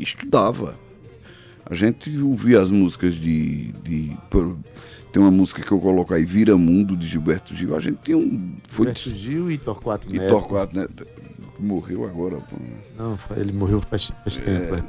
[0.00, 0.78] estudava.
[1.64, 4.16] A gente ouvia as músicas de, de
[5.12, 7.76] tem uma música que eu coloco aí, Vira Mundo de Gilberto Gil.
[7.76, 10.30] A gente tem um foi Gilberto Gil e Torquato e Neto.
[10.30, 11.06] Torquato Neto
[11.60, 12.36] morreu agora.
[12.36, 12.56] pô.
[12.98, 14.74] Não, ele morreu faz, faz tempo.
[14.74, 14.82] é.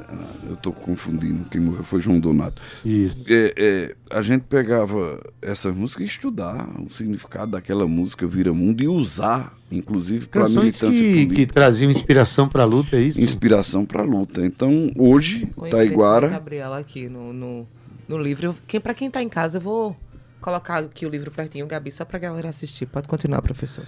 [0.48, 1.44] Eu estou confundindo.
[1.48, 2.60] Quem morreu foi João Donato.
[2.84, 3.24] Isso.
[3.28, 8.82] É, é, a gente pegava essa música e estudar o significado daquela música Vira Mundo
[8.82, 11.52] e usar, inclusive, para Canções militância que, que política.
[11.54, 13.20] traziam inspiração para a luta, é isso?
[13.20, 14.44] Inspiração para a luta.
[14.44, 16.28] Então, hoje, Conheci a Taiguara.
[16.28, 17.66] Gabriela aqui no, no,
[18.08, 18.54] no livro.
[18.66, 19.96] Quem, pra quem tá em casa, eu vou
[20.40, 22.86] colocar aqui o livro pertinho, Gabi, só pra galera assistir.
[22.86, 23.84] Pode continuar, professor.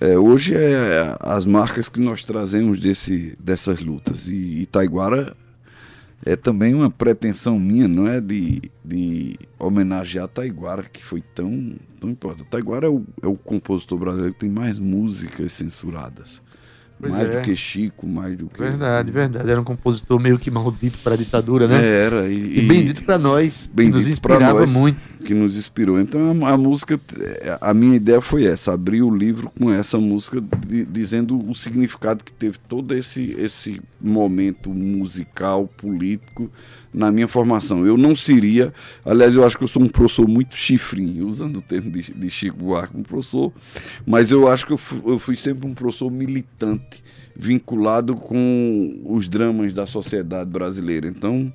[0.00, 4.28] É, hoje é as marcas que nós trazemos desse, dessas lutas.
[4.28, 5.36] E Itaiguara
[6.24, 8.20] é também uma pretensão minha, não é?
[8.20, 12.48] De, de homenagear Taiguara, que foi tão, tão importante.
[12.48, 16.40] Taiguara é o, é o compositor brasileiro que tem mais músicas censuradas.
[17.00, 17.36] Pois mais é.
[17.40, 18.58] do que Chico, mais do que.
[18.60, 19.48] Verdade, verdade.
[19.50, 21.80] Era um compositor meio que maldito para a ditadura, né?
[21.80, 22.28] É, Era.
[22.28, 24.70] E, bendito para nós, que bendito nos pra inspirava nós.
[24.72, 24.98] muito.
[25.24, 26.00] que nos inspirou.
[26.00, 26.98] Então a, a música,
[27.60, 32.24] a minha ideia foi essa, abrir o livro com essa música di- dizendo o significado
[32.24, 36.50] que teve todo esse esse momento musical, político
[36.92, 37.86] na minha formação.
[37.86, 38.72] Eu não seria,
[39.04, 42.30] aliás, eu acho que eu sou um professor muito chifrinho, usando o termo de, de
[42.30, 43.52] Chico Buarque, um professor,
[44.06, 47.02] mas eu acho que eu fui, eu fui sempre um professor militante,
[47.36, 51.06] vinculado com os dramas da sociedade brasileira.
[51.06, 51.52] Então,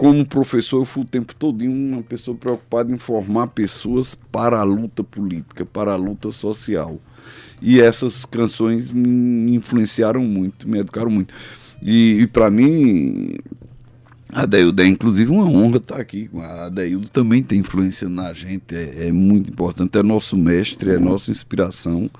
[0.00, 4.62] como professor, eu fui o tempo todo uma pessoa preocupada em formar pessoas para a
[4.62, 6.98] luta política, para a luta social.
[7.60, 11.34] E essas canções me influenciaram muito, me educaram muito.
[11.82, 13.34] E, e para mim,
[14.32, 14.42] A
[14.82, 16.30] é inclusive uma honra estar aqui.
[16.34, 20.98] A Adeildo também tem influência na gente, é, é muito importante, é nosso mestre, é
[20.98, 22.10] nossa inspiração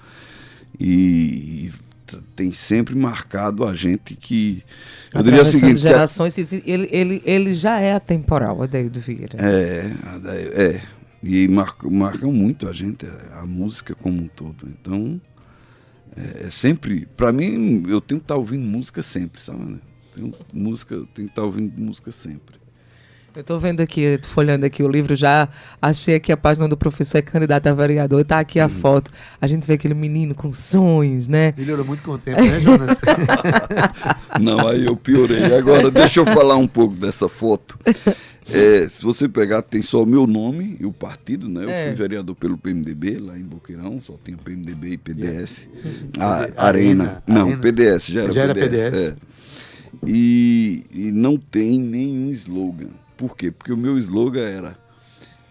[0.78, 1.70] e,
[2.06, 4.62] t- tem sempre marcado a gente que.
[5.12, 9.36] Eu diria o seguinte: que gerações, esse- ele, ele, ele já é atemporal, Adeildo Vieira.
[9.38, 10.82] É, a Adail- é.
[11.22, 14.66] E marcam, marcam muito a gente, a, a música como um todo.
[14.66, 15.20] Então,
[16.16, 17.06] é, é sempre.
[17.14, 19.78] Pra mim, eu tenho que estar ouvindo música sempre, sabe?
[20.14, 22.58] Tenho música, tenho que estar ouvindo música sempre.
[23.32, 25.48] Eu tô vendo aqui, folhando aqui o livro, já
[25.80, 28.68] achei aqui a página do professor é candidato a vereador, tá aqui a Uhum.
[28.70, 29.12] foto.
[29.40, 31.54] A gente vê aquele menino com sonhos, né?
[31.56, 32.98] Melhorou muito com o tempo, né, Jonas?
[34.40, 35.44] Não, aí eu piorei.
[35.56, 37.78] Agora, deixa eu falar um pouco dessa foto.
[38.52, 41.64] É, se você pegar, tem só o meu nome e o partido, né?
[41.64, 41.84] Eu É.
[41.86, 45.68] fui vereador pelo PMDB lá em Boqueirão, só tinha PMDB e PDS.
[46.18, 46.54] A, Arena.
[46.56, 47.22] Arena.
[47.28, 47.58] Não, Arena.
[47.62, 48.84] PDS, já era Já era PDS.
[48.90, 49.10] PDS.
[49.12, 49.16] é.
[50.06, 52.90] E, e não tem nenhum slogan.
[53.16, 53.50] Por quê?
[53.50, 54.78] Porque o meu slogan era,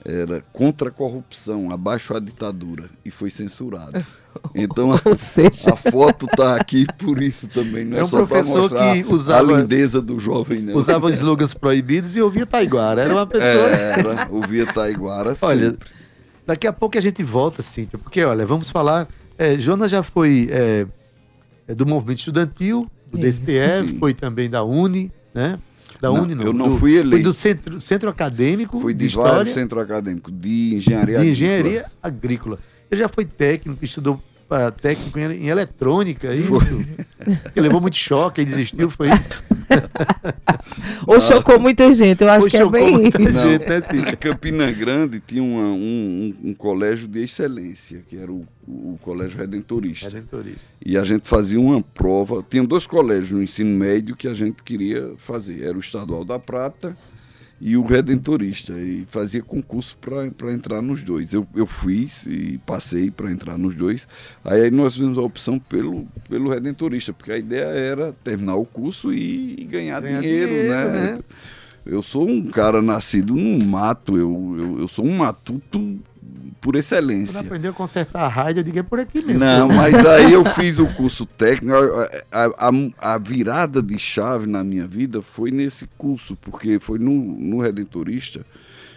[0.04, 2.90] era contra a corrupção, abaixo a ditadura.
[3.06, 4.04] E foi censurado.
[4.56, 8.18] Então a, seja, a foto tá aqui por isso também, não é, É um só
[8.26, 10.76] professor mostrar que usava- a lindeza do jovem, não.
[10.76, 13.02] Usava slogans proibidos e ouvia Taiguara.
[13.02, 13.68] Era uma pessoa.
[13.70, 15.90] É, era, ouvia Taiguara Olha, sempre.
[16.46, 19.08] daqui a pouco a gente volta, Cíntia, porque, olha, vamos falar.
[19.38, 20.86] é, Jonas já foi é,
[21.68, 23.22] é, do movimento estudantil, do.
[23.22, 23.98] DSTE, Sim.
[24.00, 25.60] foi também da Uni, né?
[26.02, 26.44] Da Não, Uni, não.
[26.46, 27.10] eu não do- fui eleito.
[27.10, 31.22] Foi do centro, centro acadêmico Fui de, de vários história, centros acadêmicos, de engenharia de
[31.22, 31.30] agrícola.
[31.32, 32.60] engenharia agrícola.
[32.90, 36.52] Ele já foi técnico, estudou para técnico em, em eletrônica, isso.
[37.56, 39.30] Ele levou muito choque e desistiu, foi isso?
[41.06, 43.40] ou chocou muita gente, eu acho Ou que é bem muita isso.
[43.48, 43.82] gente, né?
[44.12, 48.98] Em Campina Grande tinha uma- um, um- um colégio de excelência, que era o, o
[49.02, 50.08] Colégio Redentorista.
[50.10, 50.66] Redentorista.
[50.84, 52.44] E a gente fazia uma prova.
[52.50, 55.64] Tinha dois colégios no ensino médio que a gente queria fazer.
[55.64, 56.98] Era o Estadual da Prata
[57.62, 58.74] e o Redentorista.
[58.74, 61.34] E fazia concurso para entrar nos dois.
[61.34, 64.08] Eu, eu fiz e passei para entrar nos dois.
[64.44, 69.14] Aí nós fizemos a opção pelo, pelo Redentorista, porque a ideia era terminar o curso
[69.14, 71.12] e, ganhar, Ganhar dinheiro, dinheiro, né?
[71.14, 71.20] né?
[71.86, 75.80] Eu sou um cara nascido no mato, eu, eu, eu sou um matuto
[76.62, 77.40] por Quando excelência.
[77.40, 79.40] aprendeu a consertar a rádio, eu digo, é por aqui mesmo.
[79.40, 81.74] Não, mas aí eu fiz o curso técnico.
[81.74, 87.00] A, a- a- a virada de chave na minha vida foi nesse curso, porque foi
[87.00, 88.46] no, no Redentorista.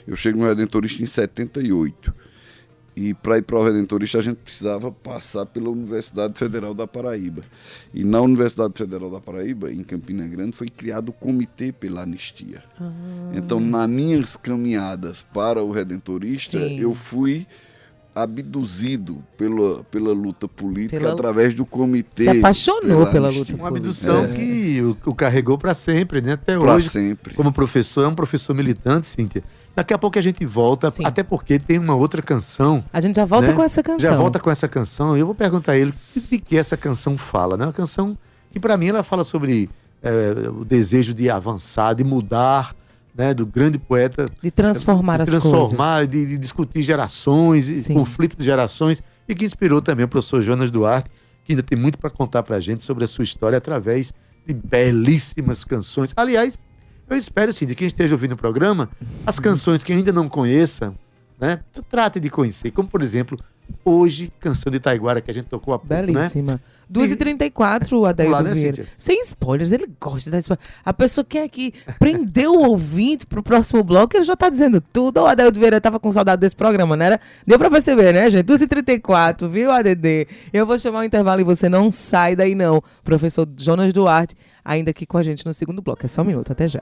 [0.07, 2.13] Eu chego no Redentorista em 78.
[2.95, 7.43] E para ir para o Redentorista a gente precisava passar pela Universidade Federal da Paraíba.
[7.95, 12.63] E na Universidade Federal da Paraíba, em Campina Grande, foi criado o Comitê pela Anistia.
[13.35, 16.79] Então, nas minhas caminhadas para o Redentorista, Sim.
[16.81, 17.47] eu fui
[18.15, 22.25] abduzido pela, pela luta política Pela- através do comitê.
[22.25, 23.55] Se apaixonou pela anistia.
[23.55, 24.29] luta Uma abdução É.
[24.35, 26.33] que o, o carregou para sempre, né?
[26.35, 27.33] Até Pra hoje, sempre.
[27.35, 29.43] como professor, é um professor militante, Cíntia.
[29.75, 31.03] Daqui a pouco a gente volta, Sim.
[31.05, 32.85] até porque tem uma outra canção.
[32.93, 33.55] A gente já volta né?
[33.55, 34.11] com essa canção.
[34.11, 35.17] Já volta com essa canção.
[35.17, 37.65] Eu vou perguntar a ele de, que essa canção fala, né?
[37.65, 38.17] Uma canção
[38.51, 39.71] que para mim ela fala sobre
[40.03, 42.75] é, o desejo de avançar, de mudar,
[43.15, 43.33] né?
[43.33, 46.11] Do grande poeta De transformar de as transformar, coisas.
[46.11, 50.71] de, de discutir gerações, e conflito de gerações, e que inspirou também o professor Jonas
[50.71, 51.11] Duarte,
[51.45, 54.13] que ainda tem muito para contar para a gente sobre a sua história através
[54.47, 56.13] de belíssimas canções.
[56.17, 56.63] Aliás,
[57.09, 58.89] eu espero sim, de quem esteja ouvindo o programa,
[59.27, 60.95] as canções que ainda não conheça,
[61.41, 61.61] né,
[61.91, 63.39] trate de conhecer, como por exemplo,
[63.85, 66.03] hoje, canção de Taiguara que a gente tocou há pouco, né?
[66.03, 66.61] Belíssima.
[66.93, 68.87] 2h34, Adaildo Vamos lá, né, Vieira.
[68.99, 70.63] Sem spoilers, ele gosta da spoiler.
[70.85, 75.23] A pessoa quer que prendeu o ouvinte pro próximo bloco, ele já tá dizendo tudo.
[75.23, 77.21] O Adaildo Vieira tava com saudade desse programa, não era?
[77.47, 78.47] Deu pra perceber, né, gente?
[78.47, 80.29] 2h34, viu, ADD?
[80.53, 82.83] Eu vou chamar o intervalo e você não sai daí, não.
[83.03, 86.05] Professor Jonas Duarte, ainda aqui com a gente no segundo bloco.
[86.05, 86.81] É só um minuto, até já.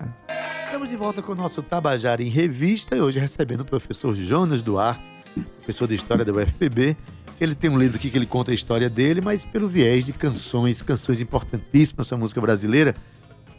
[0.66, 4.62] Estamos de volta com o nosso Tabajara em Revista e hoje recebendo o professor Jonas
[4.62, 5.08] Duarte,
[5.56, 6.96] professor de História da UFPB.
[7.40, 10.12] Ele tem um livro aqui que ele conta a história dele, mas pelo viés de
[10.12, 12.94] canções, canções importantíssimas da música brasileira,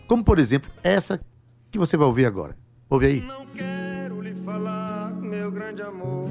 [0.08, 1.20] como por exemplo essa
[1.72, 2.56] que você vai ouvir agora.
[2.90, 3.22] Ouve aí.
[3.22, 6.30] Não quero lhe falar, meu grande amor,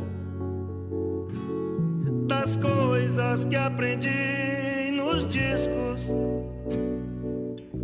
[2.29, 6.07] das coisas que aprendi nos discos.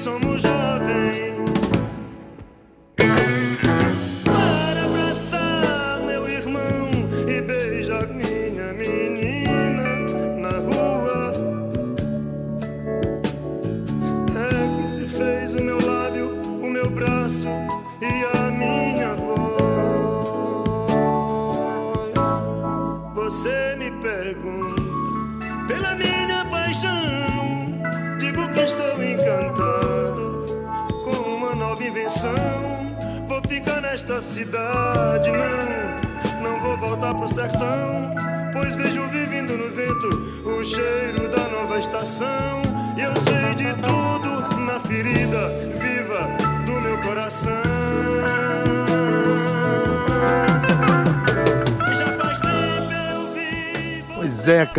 [0.00, 1.19] Somos jovens.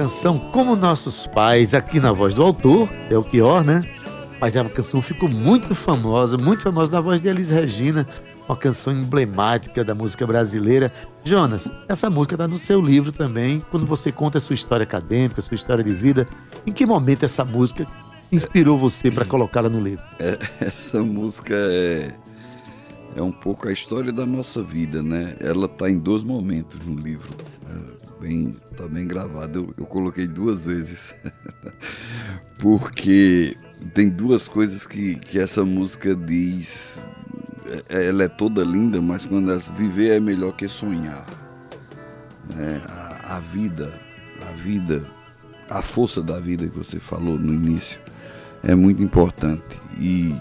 [0.02, 3.84] Canção Como Nossos Pais, aqui na voz do autor, é o pior, né?
[4.40, 8.08] Mas a canção ficou muito famosa, muito famosa na voz de Elis Regina,
[8.50, 10.92] uma canção emblemática da música brasileira.
[11.24, 15.40] Jonas, essa música está no seu livro também, quando você conta a sua história acadêmica,
[15.40, 16.28] sua história de vida.
[16.66, 17.86] Em que momento essa música
[18.32, 20.04] inspirou você para colocá-la no livro?
[20.18, 20.36] É,
[20.66, 22.12] essa música é,
[23.16, 25.36] é um pouco a história da nossa vida, né?
[25.40, 27.30] Ela tá em dois momentos no livro.
[28.22, 29.60] É, bem, tá bem gravado.
[29.60, 31.14] Eu, eu coloquei duas vezes.
[32.60, 33.58] Porque
[33.94, 37.04] tem duas coisas que, que essa música diz.
[37.90, 41.26] É, Ela é toda linda, mas quando ela viver é melhor que sonhar.
[42.56, 42.82] né?
[42.88, 43.94] a, a vida,
[44.48, 45.06] a vida,
[45.70, 48.00] a força da vida que você falou no início
[48.64, 50.36] é muito importante e,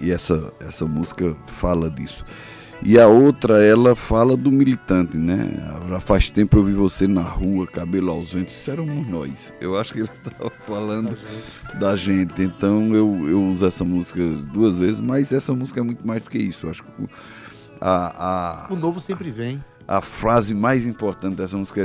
[0.00, 2.24] e essa, essa música fala disso.
[2.82, 5.50] E a outra, ela fala do militante, né?
[5.88, 9.52] Já faz tempo eu vi você na rua, cabelo aos ventos, isso éramos nós.
[9.60, 11.16] Eu acho que ele estava falando
[11.78, 12.40] da gente.
[12.42, 16.30] Então eu, eu uso essa música duas vezes, mas essa música é muito mais do
[16.30, 16.66] que isso.
[16.66, 17.08] Eu acho que o-
[17.82, 19.62] a, a, O novo sempre vem.
[19.86, 21.82] a frase mais importante dessa música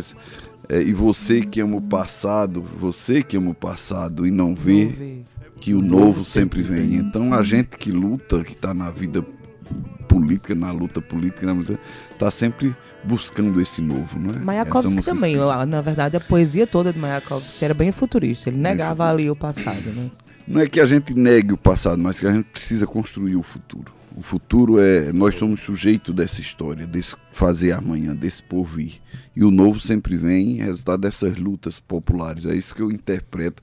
[0.70, 4.56] é, é, e você que ama o passado, você que ama o passado e não
[4.56, 5.22] vê, Não vê.
[5.60, 6.96] que o novo sempre vem.
[6.96, 9.26] Então a gente que luta, que está na vida
[10.16, 11.80] política, na luta política, na luta,
[12.18, 14.40] tá sempre buscando esse novo, não é?
[14.40, 18.50] Mayakovsky música também, ó, na verdade, a poesia toda de Mayakovsky era bem futurista.
[18.50, 20.10] Ele negava ali o passado, né?
[20.48, 23.44] Não é que a gente negue o passado, mas que a gente precisa construir o
[23.44, 23.92] futuro.
[24.16, 25.12] O futuro é.
[25.12, 29.02] Nós somos sujeito dessa história, desse fazer amanhã, desse porvir.
[29.36, 32.46] E o novo sempre vem resultado dessas lutas populares.
[32.46, 33.62] É isso que eu interpreto.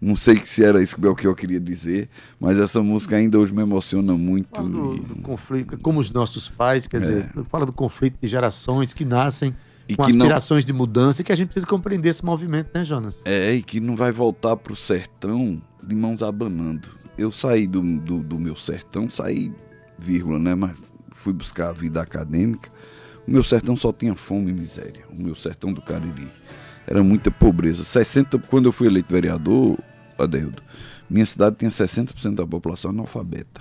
[0.00, 3.52] Não sei se era isso que o Belchior queria dizer, mas essa música ainda hoje
[3.52, 4.48] me emociona muito.
[4.54, 7.00] Fala do, do conflito, como os nossos pais, quer É.
[7.00, 9.54] dizer, fala do conflito de gerações que nascem
[9.88, 12.70] E com que não- aspirações de mudança e que a gente precisa compreender esse movimento,
[12.74, 13.22] né, Jonas?
[13.24, 16.88] É, e que não vai voltar pro sertão de mãos abanando.
[17.16, 19.50] Eu saí do, do, do meu sertão, saí,
[19.98, 20.54] vírgula, né?
[20.54, 20.76] Mas
[21.14, 22.70] fui buscar a vida acadêmica.
[23.26, 25.04] O meu sertão só tinha fome e miséria.
[25.10, 26.28] O meu sertão do Cariri.
[26.86, 27.82] Era muita pobreza.
[27.84, 29.78] 60, quando eu fui eleito vereador,
[30.18, 30.62] Adeildo,
[31.10, 33.60] minha cidade tinha 60% da população analfabeta.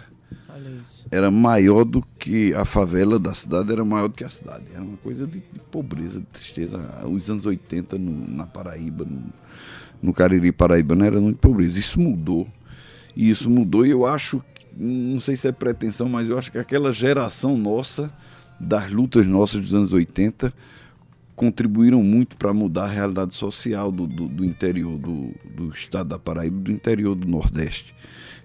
[0.49, 1.07] Olha isso.
[1.11, 4.63] Era maior do que a favela da cidade, era maior do que a cidade.
[4.73, 6.79] Era uma coisa de, de pobreza, de tristeza.
[7.07, 9.23] Os anos 80 no- na Paraíba, no,
[10.01, 11.77] no Cariri Paraíba, não era muito pobreza.
[11.77, 12.47] Isso mudou.
[13.15, 14.41] E isso mudou e eu acho,
[14.77, 18.11] não sei se é pretensão, mas eu acho que aquela geração nossa,
[18.59, 20.53] das lutas nossas dos anos 80,
[21.35, 26.19] contribuíram muito para mudar a realidade social do, do, do interior do, do estado da
[26.19, 27.93] Paraíba, do interior do Nordeste.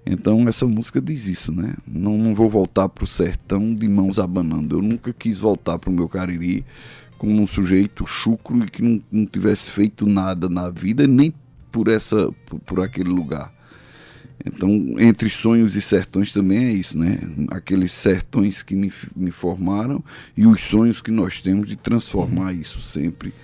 [0.05, 1.75] Então essa música diz isso, né?
[1.87, 4.79] Não, não vou voltar para o sertão de mãos abanando.
[4.79, 6.65] Eu nunca quis voltar para o meu Cariri
[7.19, 11.35] como um sujeito chucro e que não, não tivesse feito nada na vida, nem
[11.71, 13.53] por, essa, por, por aquele lugar.
[14.45, 17.19] Então, entre sonhos e sertões também é isso, né?
[17.51, 20.03] Aqueles sertões que me, me formaram
[20.37, 23.35] e os sonhos que nós temos de transformar isso sempre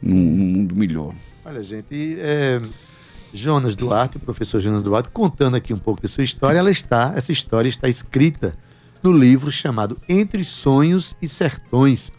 [0.00, 1.12] num, num mundo melhor.
[1.44, 2.62] Olha, gente, é,
[3.32, 7.12] Jonas Duarte, o professor Jonas Duarte, contando aqui um pouco da sua história, ela está,
[7.16, 8.54] essa história está escrita
[9.02, 12.12] no livro chamado Entre Sonhos e Sertões,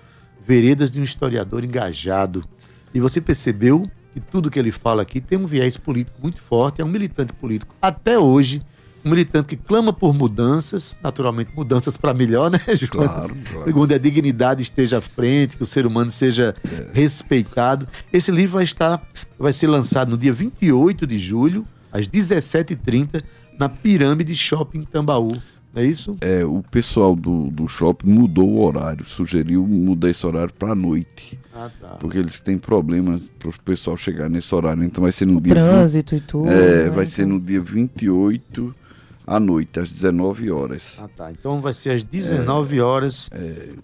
[0.45, 2.43] Veredas de um Historiador Engajado.
[2.93, 6.81] E você percebeu que tudo que ele fala aqui tem um viés político muito forte,
[6.81, 8.61] é um militante político até hoje,
[9.03, 12.87] um militante que clama por mudanças, naturalmente mudanças para melhor, né, Jonas?
[12.87, 13.79] Claro, claro.
[13.81, 16.55] Onde a dignidade esteja à frente, que o ser humano seja
[16.93, 17.89] respeitado.
[18.11, 19.05] Esse livro vai estar,
[19.37, 23.21] vai ser lançado no dia 28 de julho, às 17h30,
[23.59, 25.41] na Pirâmide Shopping Tambaú,
[25.75, 26.15] é isso?
[26.21, 30.75] É, o pessoal do, do shopping mudou o horário, sugeriu mudar esse horário para a
[30.75, 31.37] noite.
[31.53, 31.87] Ah, tá.
[31.99, 34.83] Porque eles têm problemas para o pessoal chegar nesse horário.
[34.83, 35.53] Então vai ser no O dia.
[35.53, 36.49] trânsito e tudo.
[36.49, 36.89] É, né?
[36.89, 38.75] vai ser no dia 28
[39.27, 40.97] à noite, às 19 horas.
[41.01, 41.31] Ah, tá.
[41.31, 43.29] Então vai ser às 19 horas.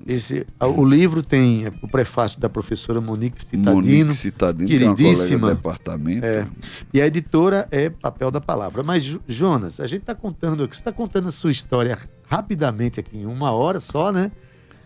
[0.08, 3.72] Esse, a- o livro tem é, o prefácio da professora Monique Citadino.
[3.74, 5.50] Monique Citadino, que é queridíssima.
[5.50, 6.26] do departamento.
[6.26, 6.48] É.
[6.94, 8.84] E a editora é Papel da Palavra.
[8.84, 11.98] Mas, Jo- Jonas, a gente está contando aqui, você está contando a sua história
[12.30, 14.32] rapidamente aqui, em uma hora só, né?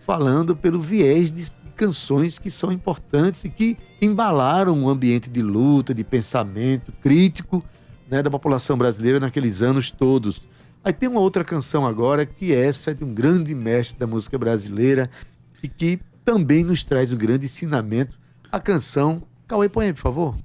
[0.06, 1.46] Falando pelo viés de
[1.76, 7.64] canções que são importantes e que embalaram um ambiente de luta, de pensamento crítico
[8.10, 10.48] né, da população brasileira naqueles anos todos.
[10.84, 14.38] Aí tem uma outra canção agora que essa é de um grande mestre da música
[14.38, 15.10] brasileira
[15.64, 18.20] e que também nos traz um grande ensinamento.
[18.52, 19.24] A canção.
[19.48, 20.36] Cauê, põe aí, por favor.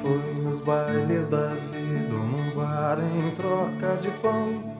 [0.00, 1.78] Foi nos bailes da vida
[2.08, 4.77] num bar em troca de pão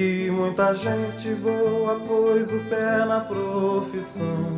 [0.00, 4.56] Que muita gente boa pôs o pé na profissão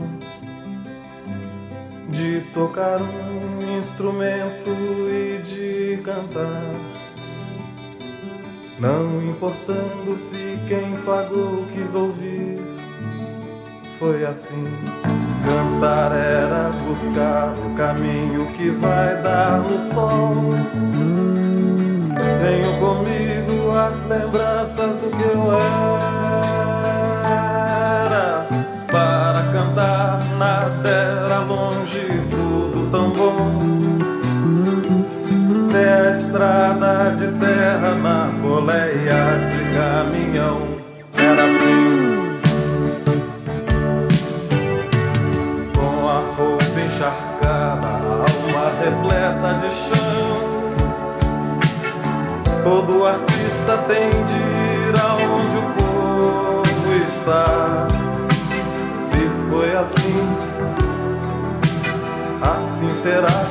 [2.09, 4.71] De tocar um instrumento
[5.11, 6.63] e de cantar
[8.79, 12.61] Não importando se quem pagou quis ouvir
[13.99, 14.63] Foi assim
[15.45, 20.35] Cantar era buscar o caminho que vai dar no sol.
[22.41, 23.42] Tenho comigo
[23.77, 25.53] as lembranças do que eu
[26.73, 28.47] era.
[28.91, 33.63] Para cantar nada era longe, tudo tão bom.
[35.73, 40.59] Tem a estrada de terra na boleia de caminhão.
[41.17, 42.03] Era assim.
[45.75, 50.03] com a roupa encharcada, a alma repleta de chão.
[52.65, 53.42] Todo artista
[53.89, 57.89] tem de ir aonde o povo está.
[59.05, 60.37] Se foi assim,
[62.41, 63.47] assim será.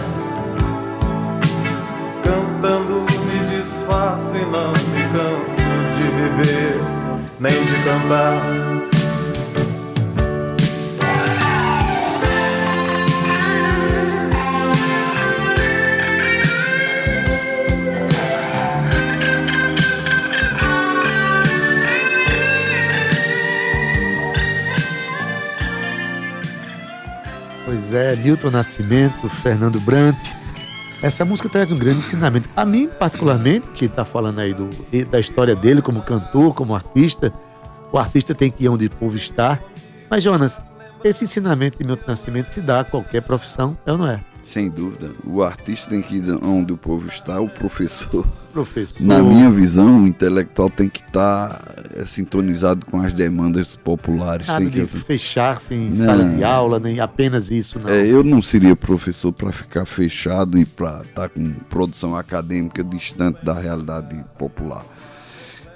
[2.23, 5.61] Cantando me desfaço e não me canso
[5.95, 6.81] de viver,
[7.39, 8.90] nem de cantar.
[28.21, 30.17] Milton Nascimento, Fernando Brant.
[31.01, 32.47] Essa música traz um grande ensinamento.
[32.55, 34.69] A mim, particularmente, que está falando aí do,
[35.09, 37.33] da história dele como cantor, como artista,
[37.91, 39.59] o artista tem que ir onde o povo está.
[40.09, 40.61] Mas, Jonas,
[41.03, 44.23] esse ensinamento de Milton Nascimento se dá a qualquer profissão, é ou não é?
[44.43, 45.11] Sem dúvida.
[45.23, 48.25] O artista tem que ir onde o povo está, o professor.
[48.51, 49.01] Professor.
[49.01, 51.61] Na minha visão, o intelectual tem que estar
[51.95, 54.47] é, sintonizado com as demandas populares.
[54.47, 54.97] Nada tem de que...
[54.97, 56.05] fechar-se em Não.
[56.05, 57.89] sala de aula, nem apenas isso, não.
[57.89, 63.43] É, eu não seria professor para ficar fechado e para estar com produção acadêmica distante
[63.45, 64.85] da realidade popular.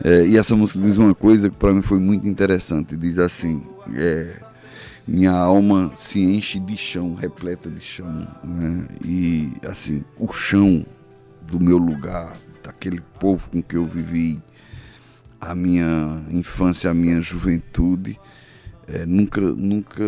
[0.03, 2.97] É, e essa música diz uma coisa que para mim foi muito interessante.
[2.97, 3.63] Diz assim:
[3.93, 4.35] é,
[5.07, 8.87] minha alma se enche de chão, repleta de chão, né?
[9.03, 10.85] e assim o chão
[11.41, 14.41] do meu lugar, daquele povo com que eu vivi
[15.39, 18.19] a minha infância, a minha juventude,
[18.87, 20.03] é, nunca, nunca,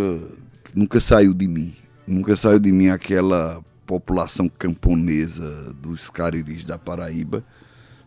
[0.73, 1.75] nunca saiu de mim.
[2.07, 7.43] Nunca saiu de mim aquela população camponesa dos Cariris da Paraíba.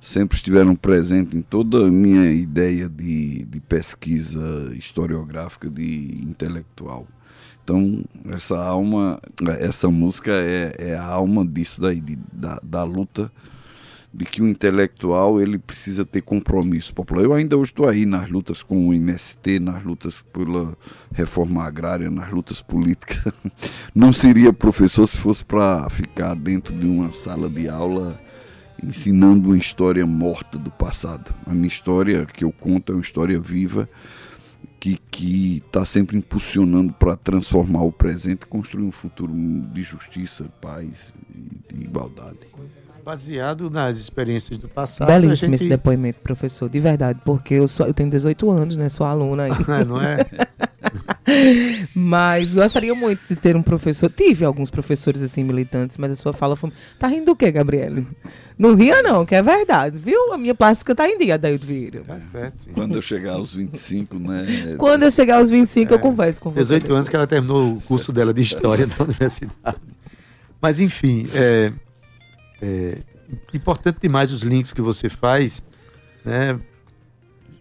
[0.00, 7.06] Sempre estiveram presentes em toda a minha ideia de, de pesquisa historiográfica, de intelectual.
[7.62, 9.20] Então, essa alma,
[9.58, 13.30] essa música é, é a alma disso daí, de- da, da luta
[14.12, 17.22] de que o intelectual ele precisa ter compromisso popular.
[17.22, 20.76] Eu ainda hoje estou aí nas lutas com o MST, nas lutas pela
[21.12, 23.32] reforma agrária, nas lutas políticas.
[23.94, 28.18] Não seria professor se fosse para ficar dentro de uma sala de aula
[28.82, 31.34] ensinando uma história morta do passado.
[31.46, 33.88] A minha história que eu conto é uma história viva
[34.78, 40.44] que que está sempre impulsionando para transformar o presente e construir um futuro de justiça,
[40.60, 42.38] paz e de igualdade.
[43.04, 45.08] Baseado nas experiências do passado.
[45.08, 45.70] Belíssimo a esse gente...
[45.70, 48.88] depoimento, professor, de verdade, porque eu, sou, eu tenho 18 anos, né?
[48.88, 49.50] Sou aluna aí.
[49.50, 50.18] É, não é?
[51.94, 54.12] Mas gostaria muito de ter um professor.
[54.12, 56.72] Tive alguns professores assim militantes, mas a sua fala foi.
[56.98, 58.06] Tá rindo do quê, Gabriele?
[58.58, 60.34] Não ria, não, que é verdade, viu?
[60.34, 62.02] A minha plástica tá em dia, Daildo Vieira.
[62.06, 62.70] Tá certo, sim.
[62.72, 64.76] Quando eu chegar aos 25, né?
[64.76, 66.60] Quando eu chegar aos 25, eu converso com você.
[66.60, 69.78] 18 anos que ela terminou o curso dela de História da Universidade.
[70.60, 71.72] Mas enfim, é,
[72.60, 72.98] é
[73.54, 75.66] importante demais os links que você faz,
[76.22, 76.60] né?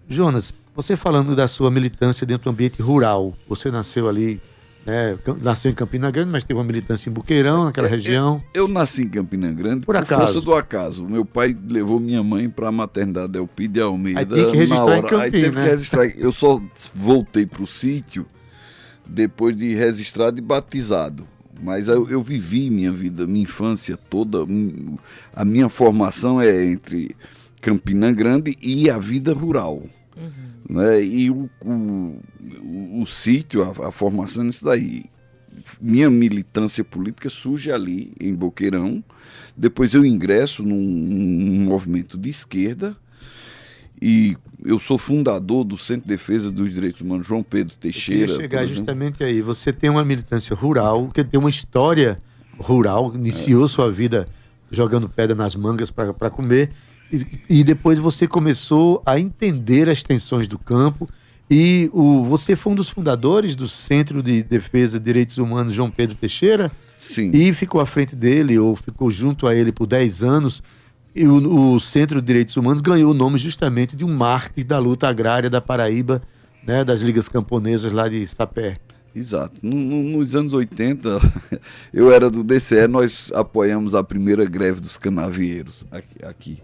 [0.10, 0.52] Jonas,
[0.82, 4.40] você falando da sua militância dentro do ambiente rural, você nasceu ali,
[4.86, 8.42] né, nasceu em Campina Grande, mas teve uma militância em Buqueirão, naquela É, região.
[8.54, 10.22] Eu nasci em Campina Grande Por por, acaso.
[10.22, 11.06] força do acaso.
[11.06, 14.20] Meu pai levou minha mãe para a maternidade Elpi de Almeida.
[14.22, 15.22] Aí tem que registrar na em hora.
[15.22, 15.64] Aí Campina, teve né?
[15.64, 16.06] que registrar.
[16.18, 16.62] Eu só
[16.96, 18.26] voltei para o sítio
[19.06, 21.28] depois de registrado e batizado.
[21.62, 24.44] Mas eu, eu vivi minha vida, minha infância toda.
[24.44, 24.98] hum,
[25.34, 27.16] A minha formação é entre
[27.60, 29.84] Campina Grande e a vida rural.
[30.70, 31.04] Né?
[31.04, 32.22] E o, o,
[32.62, 35.06] o, o sítio, a, a formação nisso daí.
[35.82, 39.04] Minha militância política surge ali, em Boqueirão.
[39.58, 42.96] Depois eu ingresso num, num movimento de esquerda.
[44.02, 48.28] E eu sou fundador do Centro de Defesa dos Direitos Humanos João Pedro Eu Teixeira.
[48.28, 49.42] queria chegar justamente aí.
[49.42, 52.18] Você tem uma militância rural, que tem uma história
[52.58, 54.28] rural, iniciou sua vida
[54.72, 56.72] jogando pedra nas mangas para comer,
[57.12, 61.08] e, e depois você começou a entender as tensões do campo.
[61.50, 65.90] E o, você foi um dos fundadores do Centro de Defesa de Direitos Humanos João
[65.90, 67.32] Pedro Teixeira Sim.
[67.34, 70.62] e ficou à frente dele, ou ficou junto a ele por 10 anos.
[71.16, 74.78] E o, o Centro de Direitos Humanos ganhou o nome justamente de um mártir da
[74.78, 76.22] luta agrária da Paraíba,
[76.66, 78.78] né, das ligas camponesas lá de Sapé.
[79.16, 79.60] Exato.
[79.64, 81.20] No- no- nos anos 80,
[81.94, 86.26] eu era do DCE, nós apoiamos a primeira greve dos canavieiros aqui.
[86.26, 86.58] aqui.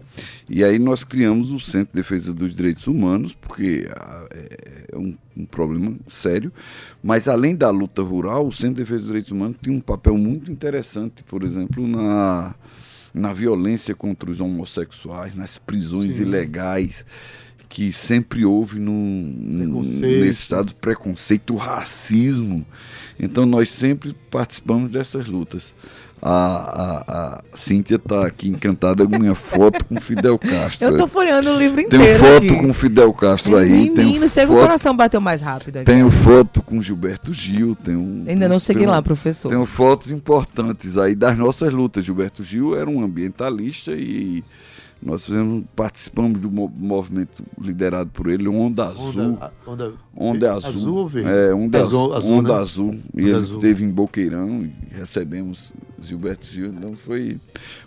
[0.48, 4.96] E aí nós criamos o Centro de Defesa dos Direitos Humanos, porque ah, é é
[4.98, 6.52] um, um problema sério.
[7.02, 10.16] Mas além da luta rural, o Centro de Defesa dos Direitos Humanos tem um papel
[10.16, 12.54] muito interessante, por exemplo, na,
[13.12, 16.22] na violência contra os homossexuais, nas prisões Sim.
[16.22, 17.04] ilegais
[17.68, 18.92] que sempre houve no,
[19.82, 22.64] nesse estado preconceito, racismo.
[23.18, 25.74] Então nós sempre participamos dessas lutas.
[26.20, 30.88] A, a, a Cíntia está aqui encantada com minha foto com Fidel Castro.
[30.88, 32.18] Eu tô folheando o livro inteiro.
[32.18, 32.56] foto aqui.
[32.56, 33.70] com Fidel Castro aí.
[33.70, 35.84] Menino, tenho chega o foto, coração bateu mais rápido aqui.
[35.84, 37.74] tenho foto com Gilberto Gil.
[37.76, 39.50] Tenho, Ainda não cheguei tenho- lá, professor.
[39.50, 42.04] Tenho fotos importantes aí das nossas lutas.
[42.04, 44.42] Gilberto Gil era um ambientalista e
[45.06, 49.08] nós fizemos, participamos do mo- movimento liderado por ele, Onda Azul.
[49.08, 50.70] Onda, onda, Onda azul.
[50.70, 51.28] Azul ou verde?
[51.30, 52.14] É, onda Azul- azul.
[52.16, 52.60] azul, onda né?
[52.60, 52.90] azul.
[52.92, 53.54] E Onda ele azul.
[53.56, 56.66] esteve em Boqueirão e recebemos Gilberto Gil.
[56.72, 57.38] Então foi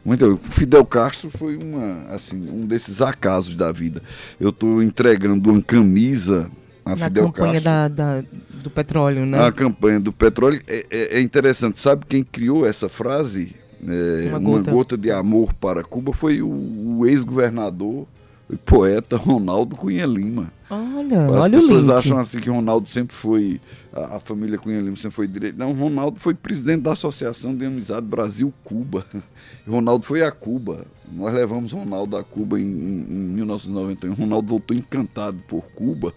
[0.05, 0.37] muito.
[0.43, 4.01] Fidel Castro foi uma, assim, um desses acasos da vida.
[4.39, 6.49] Eu estou entregando uma camisa
[6.85, 7.95] a Na Fidel campanha Castro.
[7.95, 8.27] da, da-
[8.63, 9.45] do petróleo, né?
[9.45, 11.79] A campanha do petróleo é, é- é interessante.
[11.79, 13.53] Sabe quem criou essa frase?
[13.87, 14.71] É, Uma uma, gota.
[14.71, 14.97] gota.
[14.97, 18.05] de amor para Cuba foi o, o ex-governador
[18.51, 20.51] e poeta Ronaldo Cunha Lima.
[20.69, 21.95] Olha, As olha o pessoas link.
[21.95, 23.61] acham assim que Ronaldo sempre foi.
[23.93, 25.57] A, a família Cunha Lima sempre foi direito.
[25.57, 29.05] Não, Ronaldo foi presidente da Associação de Amizade Brasil-Cuba.
[29.67, 30.85] Ronaldo foi a Cuba.
[31.11, 34.13] Nós levamos Ronaldo a Cuba em, em, em 1991.
[34.13, 36.13] Ronaldo voltou encantado por Cuba.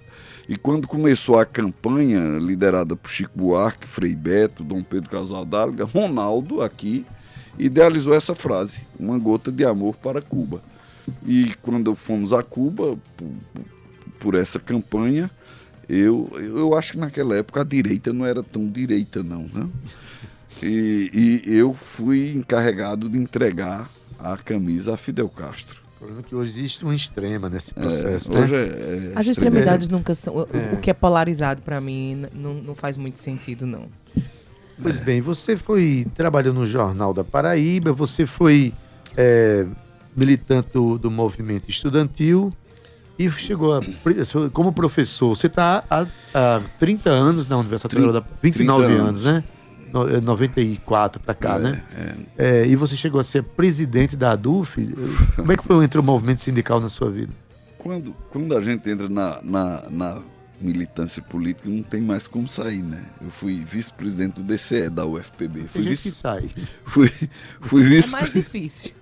[0.49, 6.61] E quando começou a campanha liderada por Chico Buarque, Frei Beto, Dom Pedro Casaldáliga, Ronaldo
[6.63, 7.07] aqui
[7.59, 10.63] idealizou essa frase: uma gota de amor para Cuba.
[11.27, 13.31] E quando fomos a Cuba, por,
[14.21, 15.31] por essa campanha,
[15.89, 19.43] eu, eu acho que naquela época a direita não era tão direita, não.
[19.53, 19.69] Né?
[20.63, 25.81] E, e eu fui encarregado de entregar a camisa a Fidel Castro.
[26.19, 28.59] É que hoje existe uma extrema nesse É, processo, hoje né?
[28.59, 28.71] é, é As
[29.27, 29.31] extremidade.
[29.31, 30.35] extremidades nunca são.
[30.37, 30.75] o- É.
[30.75, 33.87] O que é polarizado pra mim não, não faz muito sentido, não.
[34.81, 38.73] Pois bem, você foi trabalhou no Jornal da Paraíba, você foi
[39.17, 39.67] é,
[40.17, 42.51] militante do, do movimento estudantil
[43.19, 43.81] e chegou a,
[44.53, 45.37] como professor.
[45.37, 49.45] Você está há, há 30 anos na Universidade Trin- Federal da 29 30 anos, né?
[49.93, 51.83] No- é, 94 para cá, É, né?
[52.39, 52.67] é.
[52.67, 54.89] E você chegou a ser presidente da ADUF.
[55.37, 57.33] Como é que foi entrou o movimento sindical na sua vida?
[57.79, 60.19] Quando, quando a gente entra na, na, na
[60.63, 63.03] militância política, não tem mais como sair, né?
[63.21, 65.65] Eu fui vice-presidente do DCE da UFPB.
[65.69, 66.49] Fui gente que vice- sai.
[66.87, 67.11] fui,
[67.61, 68.93] fui É vice mais difícil.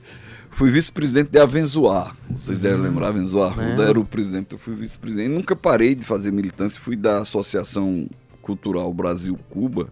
[0.50, 2.16] Fui vice-presidente de Avenzoar.
[2.30, 3.50] Vocês devem lembrar, Avenzoar.
[3.54, 5.28] Ruda era o presidente, eu fui vice-presidente.
[5.30, 8.08] Nunca parei de fazer militância, fui da Associação
[8.42, 9.88] Cultural Brasil-Cuba,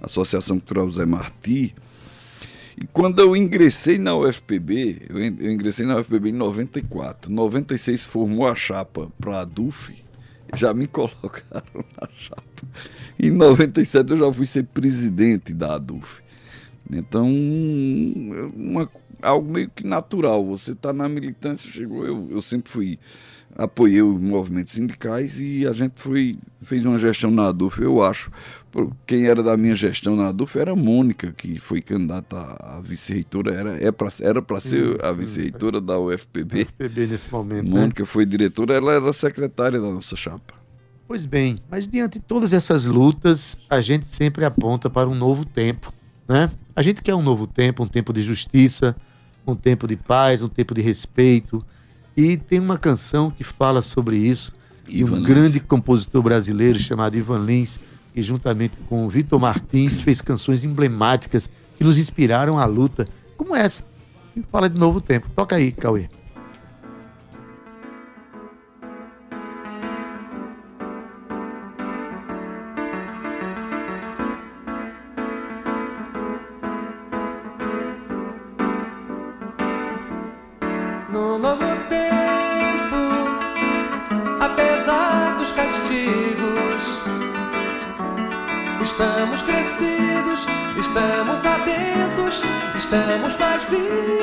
[0.00, 1.74] Associação Cultural Zé Marti.
[2.74, 5.22] E quando eu ingressei na UFPB, eu
[5.52, 7.30] ingressei na UFPB em 94.
[7.30, 9.92] 96 formou a chapa para a DUF,
[10.54, 12.42] já me colocaram na chapa.
[13.20, 16.22] Em 97 eu já fui ser presidente da ADUF.
[16.90, 17.26] Então,
[18.54, 18.88] uma-
[19.22, 20.44] algo meio que natural.
[20.46, 22.06] Você está na militância, chegou.
[22.06, 22.98] Eu, eu sempre fui
[23.54, 28.30] apoiei os movimentos sindicais e a gente foi fez uma gestão na ADUF, eu acho.
[29.06, 33.52] Quem era da minha gestão na ADUF era a Mônica, que foi candidata a vice-reitora,
[33.52, 36.62] era é pra, era para ser sim, a vice-reitora da UFPB.
[36.62, 37.68] UFPB nesse momento.
[37.68, 37.80] Né?
[37.80, 38.06] Mônica né?
[38.06, 40.54] foi diretora, ela era secretária da nossa chapa.
[41.06, 45.44] Pois bem, mas diante de todas essas lutas, a gente sempre aponta para um novo
[45.44, 45.92] tempo,
[46.26, 46.50] né?
[46.74, 48.96] A gente quer um novo tempo, um tempo de justiça,
[49.46, 51.62] um tempo de paz, um tempo de respeito,
[52.16, 54.52] e tem uma canção que fala sobre isso,
[54.88, 55.26] de um Lins.
[55.26, 57.78] grande compositor brasileiro chamado Ivan Lins,
[58.12, 63.84] que juntamente com Vitor Martins fez canções emblemáticas que nos inspiraram à luta, como essa,
[64.34, 65.28] que fala de novo tempo.
[65.34, 66.08] Toca aí, Cauê.
[89.02, 89.42] Estamos
[93.36, 94.21] mais vivos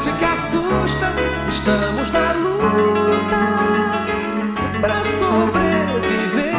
[0.00, 1.12] noite que assusta,
[1.48, 3.36] estamos na luta
[4.80, 6.54] pra sobreviver,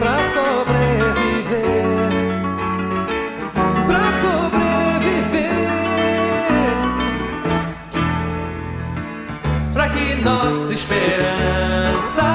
[0.00, 2.10] pra sobreviver,
[3.86, 5.60] pra sobreviver,
[9.72, 12.26] pra que nossa esperança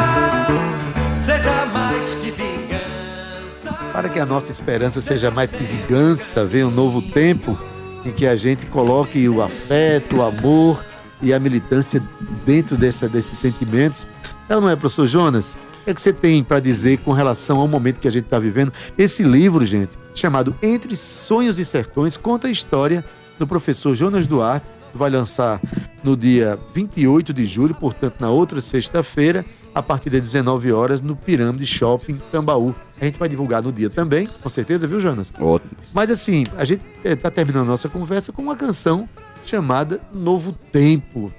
[1.25, 3.73] seja mais que vingança.
[3.91, 7.76] Para que a nossa esperança seja mais que vingança, venha um novo tempo em
[8.17, 10.83] que a gente coloque o afeto, o amor
[11.21, 12.01] e a militância
[12.43, 14.07] dentro dessa, desses sentimentos.
[14.49, 15.53] Não, não é, professor Jonas?
[15.53, 18.23] O que, é que você tem para dizer com relação ao momento que a gente
[18.23, 18.73] está vivendo?
[18.97, 23.05] Esse livro, gente, chamado Entre Sonhos e Sertões, conta a história
[23.37, 25.61] do professor Jonas Duarte, que vai lançar
[26.03, 29.45] no dia 28 de julho, portanto, na outra sexta-feira,
[29.77, 32.73] a partir das 19 horas, no Pirâmide Shopping Tambaú.
[32.99, 35.31] A gente vai divulgar no dia também, com certeza, viu, Jonas?
[35.39, 35.71] Ótimo.
[35.93, 39.07] Mas assim, a gente está terminando a nossa conversa com uma canção
[39.45, 41.31] chamada Novo Tempo.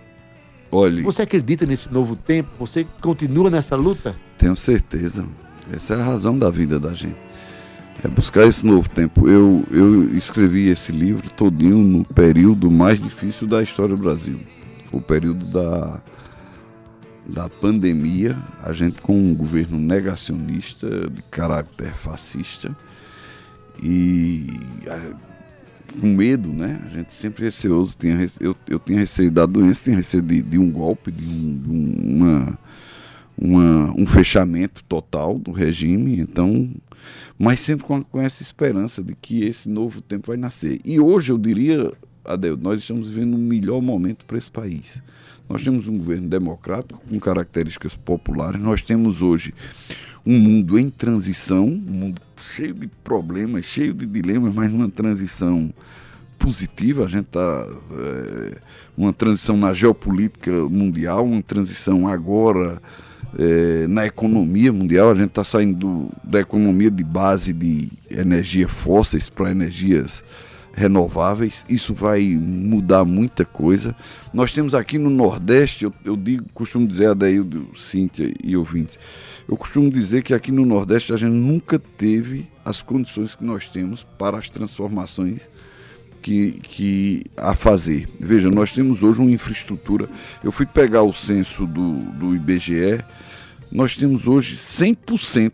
[0.71, 1.03] Olha.
[1.03, 2.49] Você acredita nesse novo tempo?
[2.61, 4.15] Você continua nessa luta?
[4.37, 5.27] Tenho certeza.
[5.75, 7.17] Essa é a razão da vida da gente.
[8.05, 9.29] É buscar esse novo tempo.
[9.29, 14.39] Eu, eu escrevi esse livro todinho no período mais difícil da história do Brasil.
[14.89, 16.01] Foi o período da,
[17.29, 22.75] da pandemia, a gente com um governo negacionista, de caráter fascista,
[23.83, 24.47] e
[26.01, 26.81] com medo, né?
[26.87, 27.97] A gente sempre receoso.
[27.99, 31.59] Tinha, eu, eu tinha receio da doença, tinha receio de, de um golpe, de, um,
[31.59, 32.59] de uma,
[33.37, 36.19] uma, um fechamento total do regime.
[36.19, 36.71] Então,
[37.39, 40.81] mas sempre com, com essa esperança de que esse novo tempo vai nascer.
[40.85, 41.93] E hoje eu diria,
[42.25, 45.01] Adel, nós estamos vivendo um melhor momento para esse país.
[45.49, 48.61] Nós temos um governo democrático com características populares.
[48.61, 49.55] Nós temos hoje
[50.25, 55.73] um mundo em transição, um mundo cheio de problemas, cheio de dilemas, mas numa transição
[56.39, 57.05] positiva.
[57.05, 57.67] A gente está.
[57.93, 58.59] É,
[58.97, 62.83] uma transição na geopolítica mundial, uma transição agora
[63.39, 65.11] é, na economia mundial.
[65.11, 70.23] A gente está saindo do, da economia de base de energia fósseis para energias
[70.79, 71.67] renováveis.
[71.69, 73.95] Isso vai mudar muita coisa.
[74.33, 78.99] Nós temos aqui no Nordeste, eu, eu digo, costumo dizer a Daíldo, Cíntia e ouvintes,
[79.49, 83.67] eu costumo dizer que aqui no Nordeste a gente nunca teve as condições que nós
[83.67, 85.49] temos para as transformações
[86.23, 88.07] que, que a fazer.
[88.19, 90.09] Veja, nós temos hoje uma infraestrutura.
[90.43, 93.03] Eu fui pegar o censo do, do IBGE,
[93.71, 95.53] nós temos hoje 100%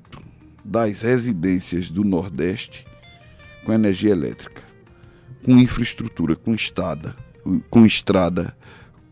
[0.64, 2.86] das residências do Nordeste
[3.64, 4.63] com energia elétrica
[5.44, 7.14] com infraestrutura, com estrada,
[7.68, 8.56] com estrada,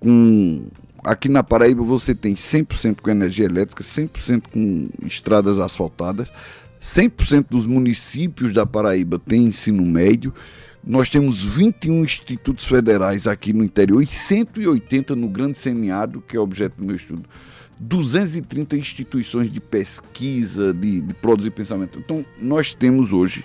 [0.00, 0.66] com
[1.04, 6.32] aqui na Paraíba você tem 100% com energia elétrica, 100% com estradas asfaltadas,
[6.80, 10.32] 100% dos municípios da Paraíba têm ensino médio.
[10.84, 16.40] Nós temos 21 institutos federais aqui no interior e 180 no Grande Semiárido, que é
[16.40, 17.22] objeto do meu estudo.
[17.78, 21.98] 230 instituições de pesquisa, de, de produzir pensamento.
[21.98, 23.44] Então, nós temos hoje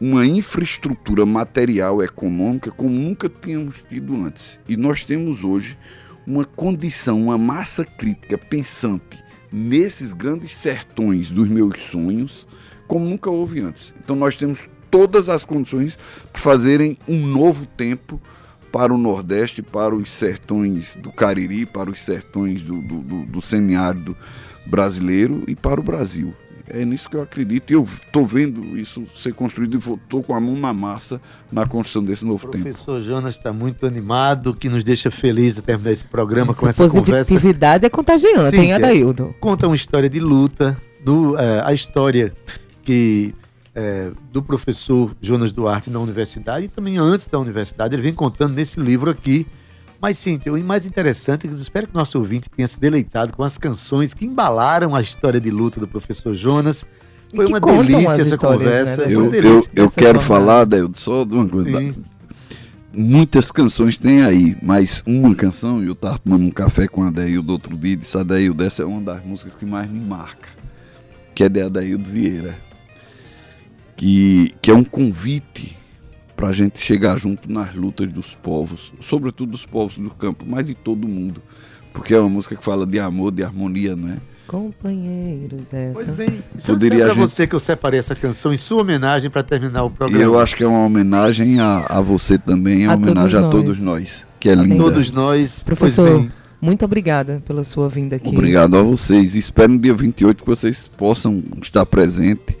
[0.00, 4.58] uma infraestrutura material econômica como nunca tínhamos tido antes.
[4.68, 5.78] E nós temos hoje
[6.26, 12.46] uma condição, uma massa crítica pensante nesses grandes sertões dos meus sonhos,
[12.86, 13.94] como nunca houve antes.
[14.02, 15.98] Então nós temos todas as condições
[16.32, 18.20] para fazerem um novo tempo
[18.70, 23.40] para o Nordeste, para os sertões do Cariri, para os sertões do, do, do, do
[23.40, 24.16] semiárido
[24.66, 26.34] brasileiro e para o Brasil.
[26.68, 30.34] É nisso que eu acredito e eu estou vendo isso ser construído e estou com
[30.34, 32.64] a mão na massa na construção desse O novo tempo.
[32.64, 36.84] professor Jonas está muito animado, que nos deixa feliz a terminar esse programa com Essa
[36.84, 37.30] essa conversa.
[37.34, 38.76] positividade é contagiante, hein, Cíntia.
[38.76, 39.34] Adaildo?
[39.38, 42.32] Conta uma história de luta, do, eh, a história
[42.82, 43.32] que
[43.74, 47.94] eh, do professor Jonas Duarte na universidade e também antes da universidade.
[47.94, 49.46] Ele vem contando nesse livro aqui.
[50.06, 52.78] Mas, Cíntia, o mais interessante é que eu espero que o nosso ouvinte tenha se
[52.78, 56.86] deleitado com as canções que embalaram a história de luta do professor Jonas.
[57.34, 58.96] Foi uma delícia essa histórias, conversa.
[58.98, 61.80] né, Eu, eu, eu quero falar, Adeldo, só de uma coisa.
[61.80, 61.96] Sim.
[62.94, 67.50] Muitas canções tem aí, mas uma canção, eu tava tomando um café com a Adaildo
[67.50, 70.50] outro dia e disse, Adaildo, essa é uma das músicas que mais me marca,
[71.34, 72.56] que é de Adaildo Vieira,
[73.96, 75.75] que, que é um convite
[76.36, 80.74] pra gente chegar junto nas lutas dos povos, sobretudo dos povos do campo, mas de
[80.74, 81.40] todo mundo,
[81.92, 84.18] porque é uma música que fala de amor, de harmonia, né?
[84.46, 85.92] Companheiros, essa.
[85.94, 88.56] Pois bem, eu Poderia dizer pra a gente- você que eu separei essa canção em
[88.56, 90.22] sua homenagem para terminar o E programa.
[90.22, 93.46] eu acho que é uma homenagem a, a você também, é A uma homenagem todos
[93.46, 94.24] a todos nós.
[94.38, 94.76] que é linda.
[94.76, 95.64] Todos nós.
[95.64, 98.28] Professor, pois bem, muito obrigada pela sua vinda aqui.
[98.28, 99.34] Obrigado a vocês.
[99.34, 102.54] Espero no dia 28 que vocês possam estar presentes.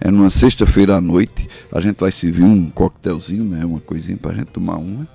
[0.00, 1.48] É numa sexta-feira à noite.
[1.72, 3.64] A gente vai servir um coquetelzinho, né?
[3.64, 5.06] Uma coisinha pra gente tomar uma.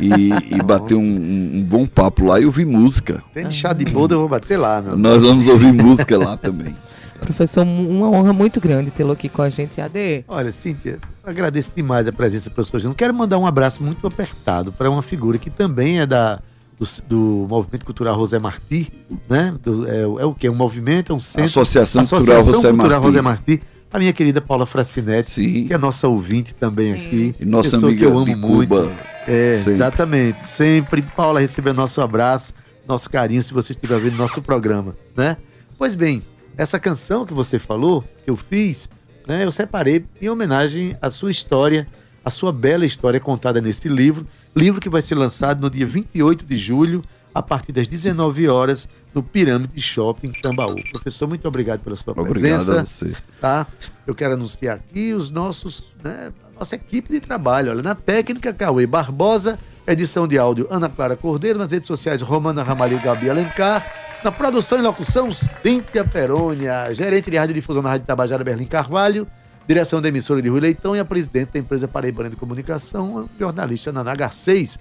[0.00, 3.22] E, e bater um, um- um bom papo lá e ouvir música.
[3.34, 4.96] tem de chá de boda, eu vou bater lá, meu.
[4.96, 6.74] Nós vamos ouvir música lá também.
[7.20, 10.24] Professor, uma honra muito grande tê-lo aqui com a gente, AD.
[10.26, 12.96] Olha, Cíntia, agradeço demais a presença do professor Júnior.
[12.96, 16.40] Quero mandar um abraço muito apertado para uma figura que também é da,
[16.78, 18.88] do, do Movimento Cultural José Martí,
[19.30, 19.54] né?
[19.62, 20.50] Do- é, o- é o quê?
[20.50, 21.46] Um movimento, é um centro.
[21.62, 23.02] Associação, Cultural Associação José Cultural.
[23.04, 23.60] José Martí.
[23.94, 25.66] A minha querida Paula Fracinetti, Sim.
[25.68, 27.06] que é nossa ouvinte também Sim.
[27.06, 27.34] aqui.
[27.38, 28.68] E nossa pessoa amiga que eu amo de muito.
[28.68, 28.92] Cuba.
[29.24, 29.72] É, Sempre.
[29.72, 30.44] exatamente.
[30.48, 31.00] Sempre.
[31.00, 32.52] Paula, receba nosso abraço,
[32.88, 35.36] nosso carinho, se você estiver vendo nosso programa, né?
[35.78, 36.24] Pois bem,
[36.56, 38.90] essa canção que você falou, que eu fiz,
[39.28, 39.44] né?
[39.44, 41.86] Eu separei em homenagem à sua história,
[42.24, 44.26] a sua bela história contada nesse livro.
[44.56, 47.00] Livro que vai ser lançado no dia 28 de julho,
[47.32, 50.76] a partir das 19 horas, no Pirâmide Shopping Tambaú.
[50.90, 53.12] Professor, muito obrigado pela sua Obrigado presença a você.
[53.40, 53.66] tá?
[54.06, 57.70] Eu quero anunciar aqui os nossos, né, a nossa equipe de trabalho.
[57.70, 62.62] Olha, na técnica, Cauê Barbosa, edição de áudio Ana Clara Cordeiro, nas redes sociais Romana
[62.62, 63.86] Ramalho e Gabi Alencar,
[64.24, 69.26] na produção e locução Cíntia Perônia, gerente de rádio difusão na Rádio Tabajara Berlim Carvalho,
[69.68, 73.92] direção da emissora de Rui Leitão e a presidente da empresa Paraibana de Comunicação, jornalista
[73.92, 74.78] Naná Garcês.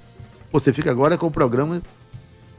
[0.51, 1.81] Você fica agora com o programa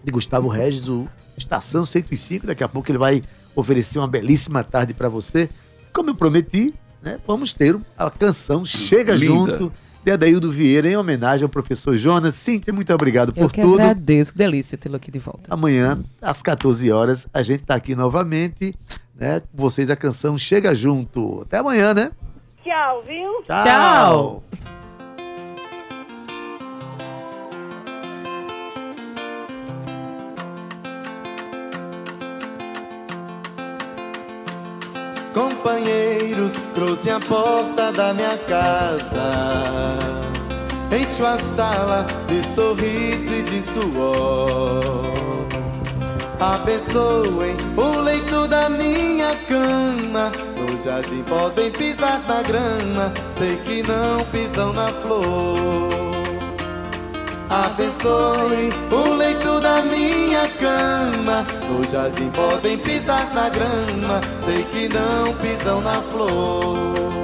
[0.05, 2.46] de Gustavo Regis, o Estação 105.
[2.46, 3.22] Daqui a pouco ele vai
[3.57, 5.48] oferecer uma belíssima tarde para você.
[5.92, 9.59] Como eu prometi, né, vamos ter a canção Chega Linda.
[9.59, 9.72] Junto
[10.05, 12.34] de Adaildo Vieira, em homenagem ao professor Jonas.
[12.34, 13.80] Cíntia, muito obrigado Eu por que tudo.
[13.80, 15.52] agradeço, que delícia tê-lo aqui de volta.
[15.52, 18.74] Amanhã, às 14 horas, a gente tá aqui novamente,
[19.14, 19.40] né?
[19.40, 21.40] Com vocês a canção Chega Junto.
[21.42, 22.11] Até amanhã, né?
[22.62, 23.42] Tchau, viu?
[23.46, 24.42] Tchau.
[35.65, 39.97] Companheiros, trouxe a porta da minha casa.
[40.95, 44.85] Encho a sala de sorriso e de suor.
[46.39, 50.31] Abençoem o leito da minha cama.
[50.55, 53.11] No jardim podem pisar na grama.
[53.39, 56.03] Sei que não pisam na flor.
[57.55, 61.46] Abençoe o leito da minha cama.
[61.68, 64.20] No jardim podem pisar na grama.
[64.44, 67.14] Sei que não pisam na flor.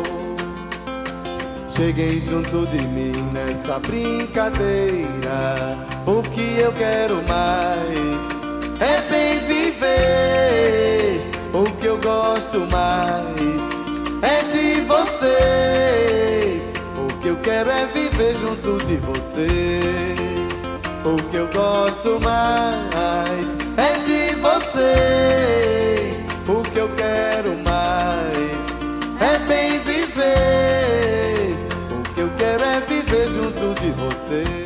[1.69, 5.77] Cheguei junto de mim nessa brincadeira.
[6.07, 8.21] O que eu quero mais
[8.79, 11.29] é bem viver.
[11.53, 13.61] O que eu gosto mais
[14.23, 16.10] é de vocês.
[17.21, 20.51] Que eu quero é viver junto de vocês.
[21.05, 23.47] O que eu gosto mais
[23.77, 26.17] é de vocês.
[26.49, 28.65] O que eu quero mais
[29.21, 31.57] é bem viver.
[31.91, 34.60] O que eu quero é viver junto de vocês.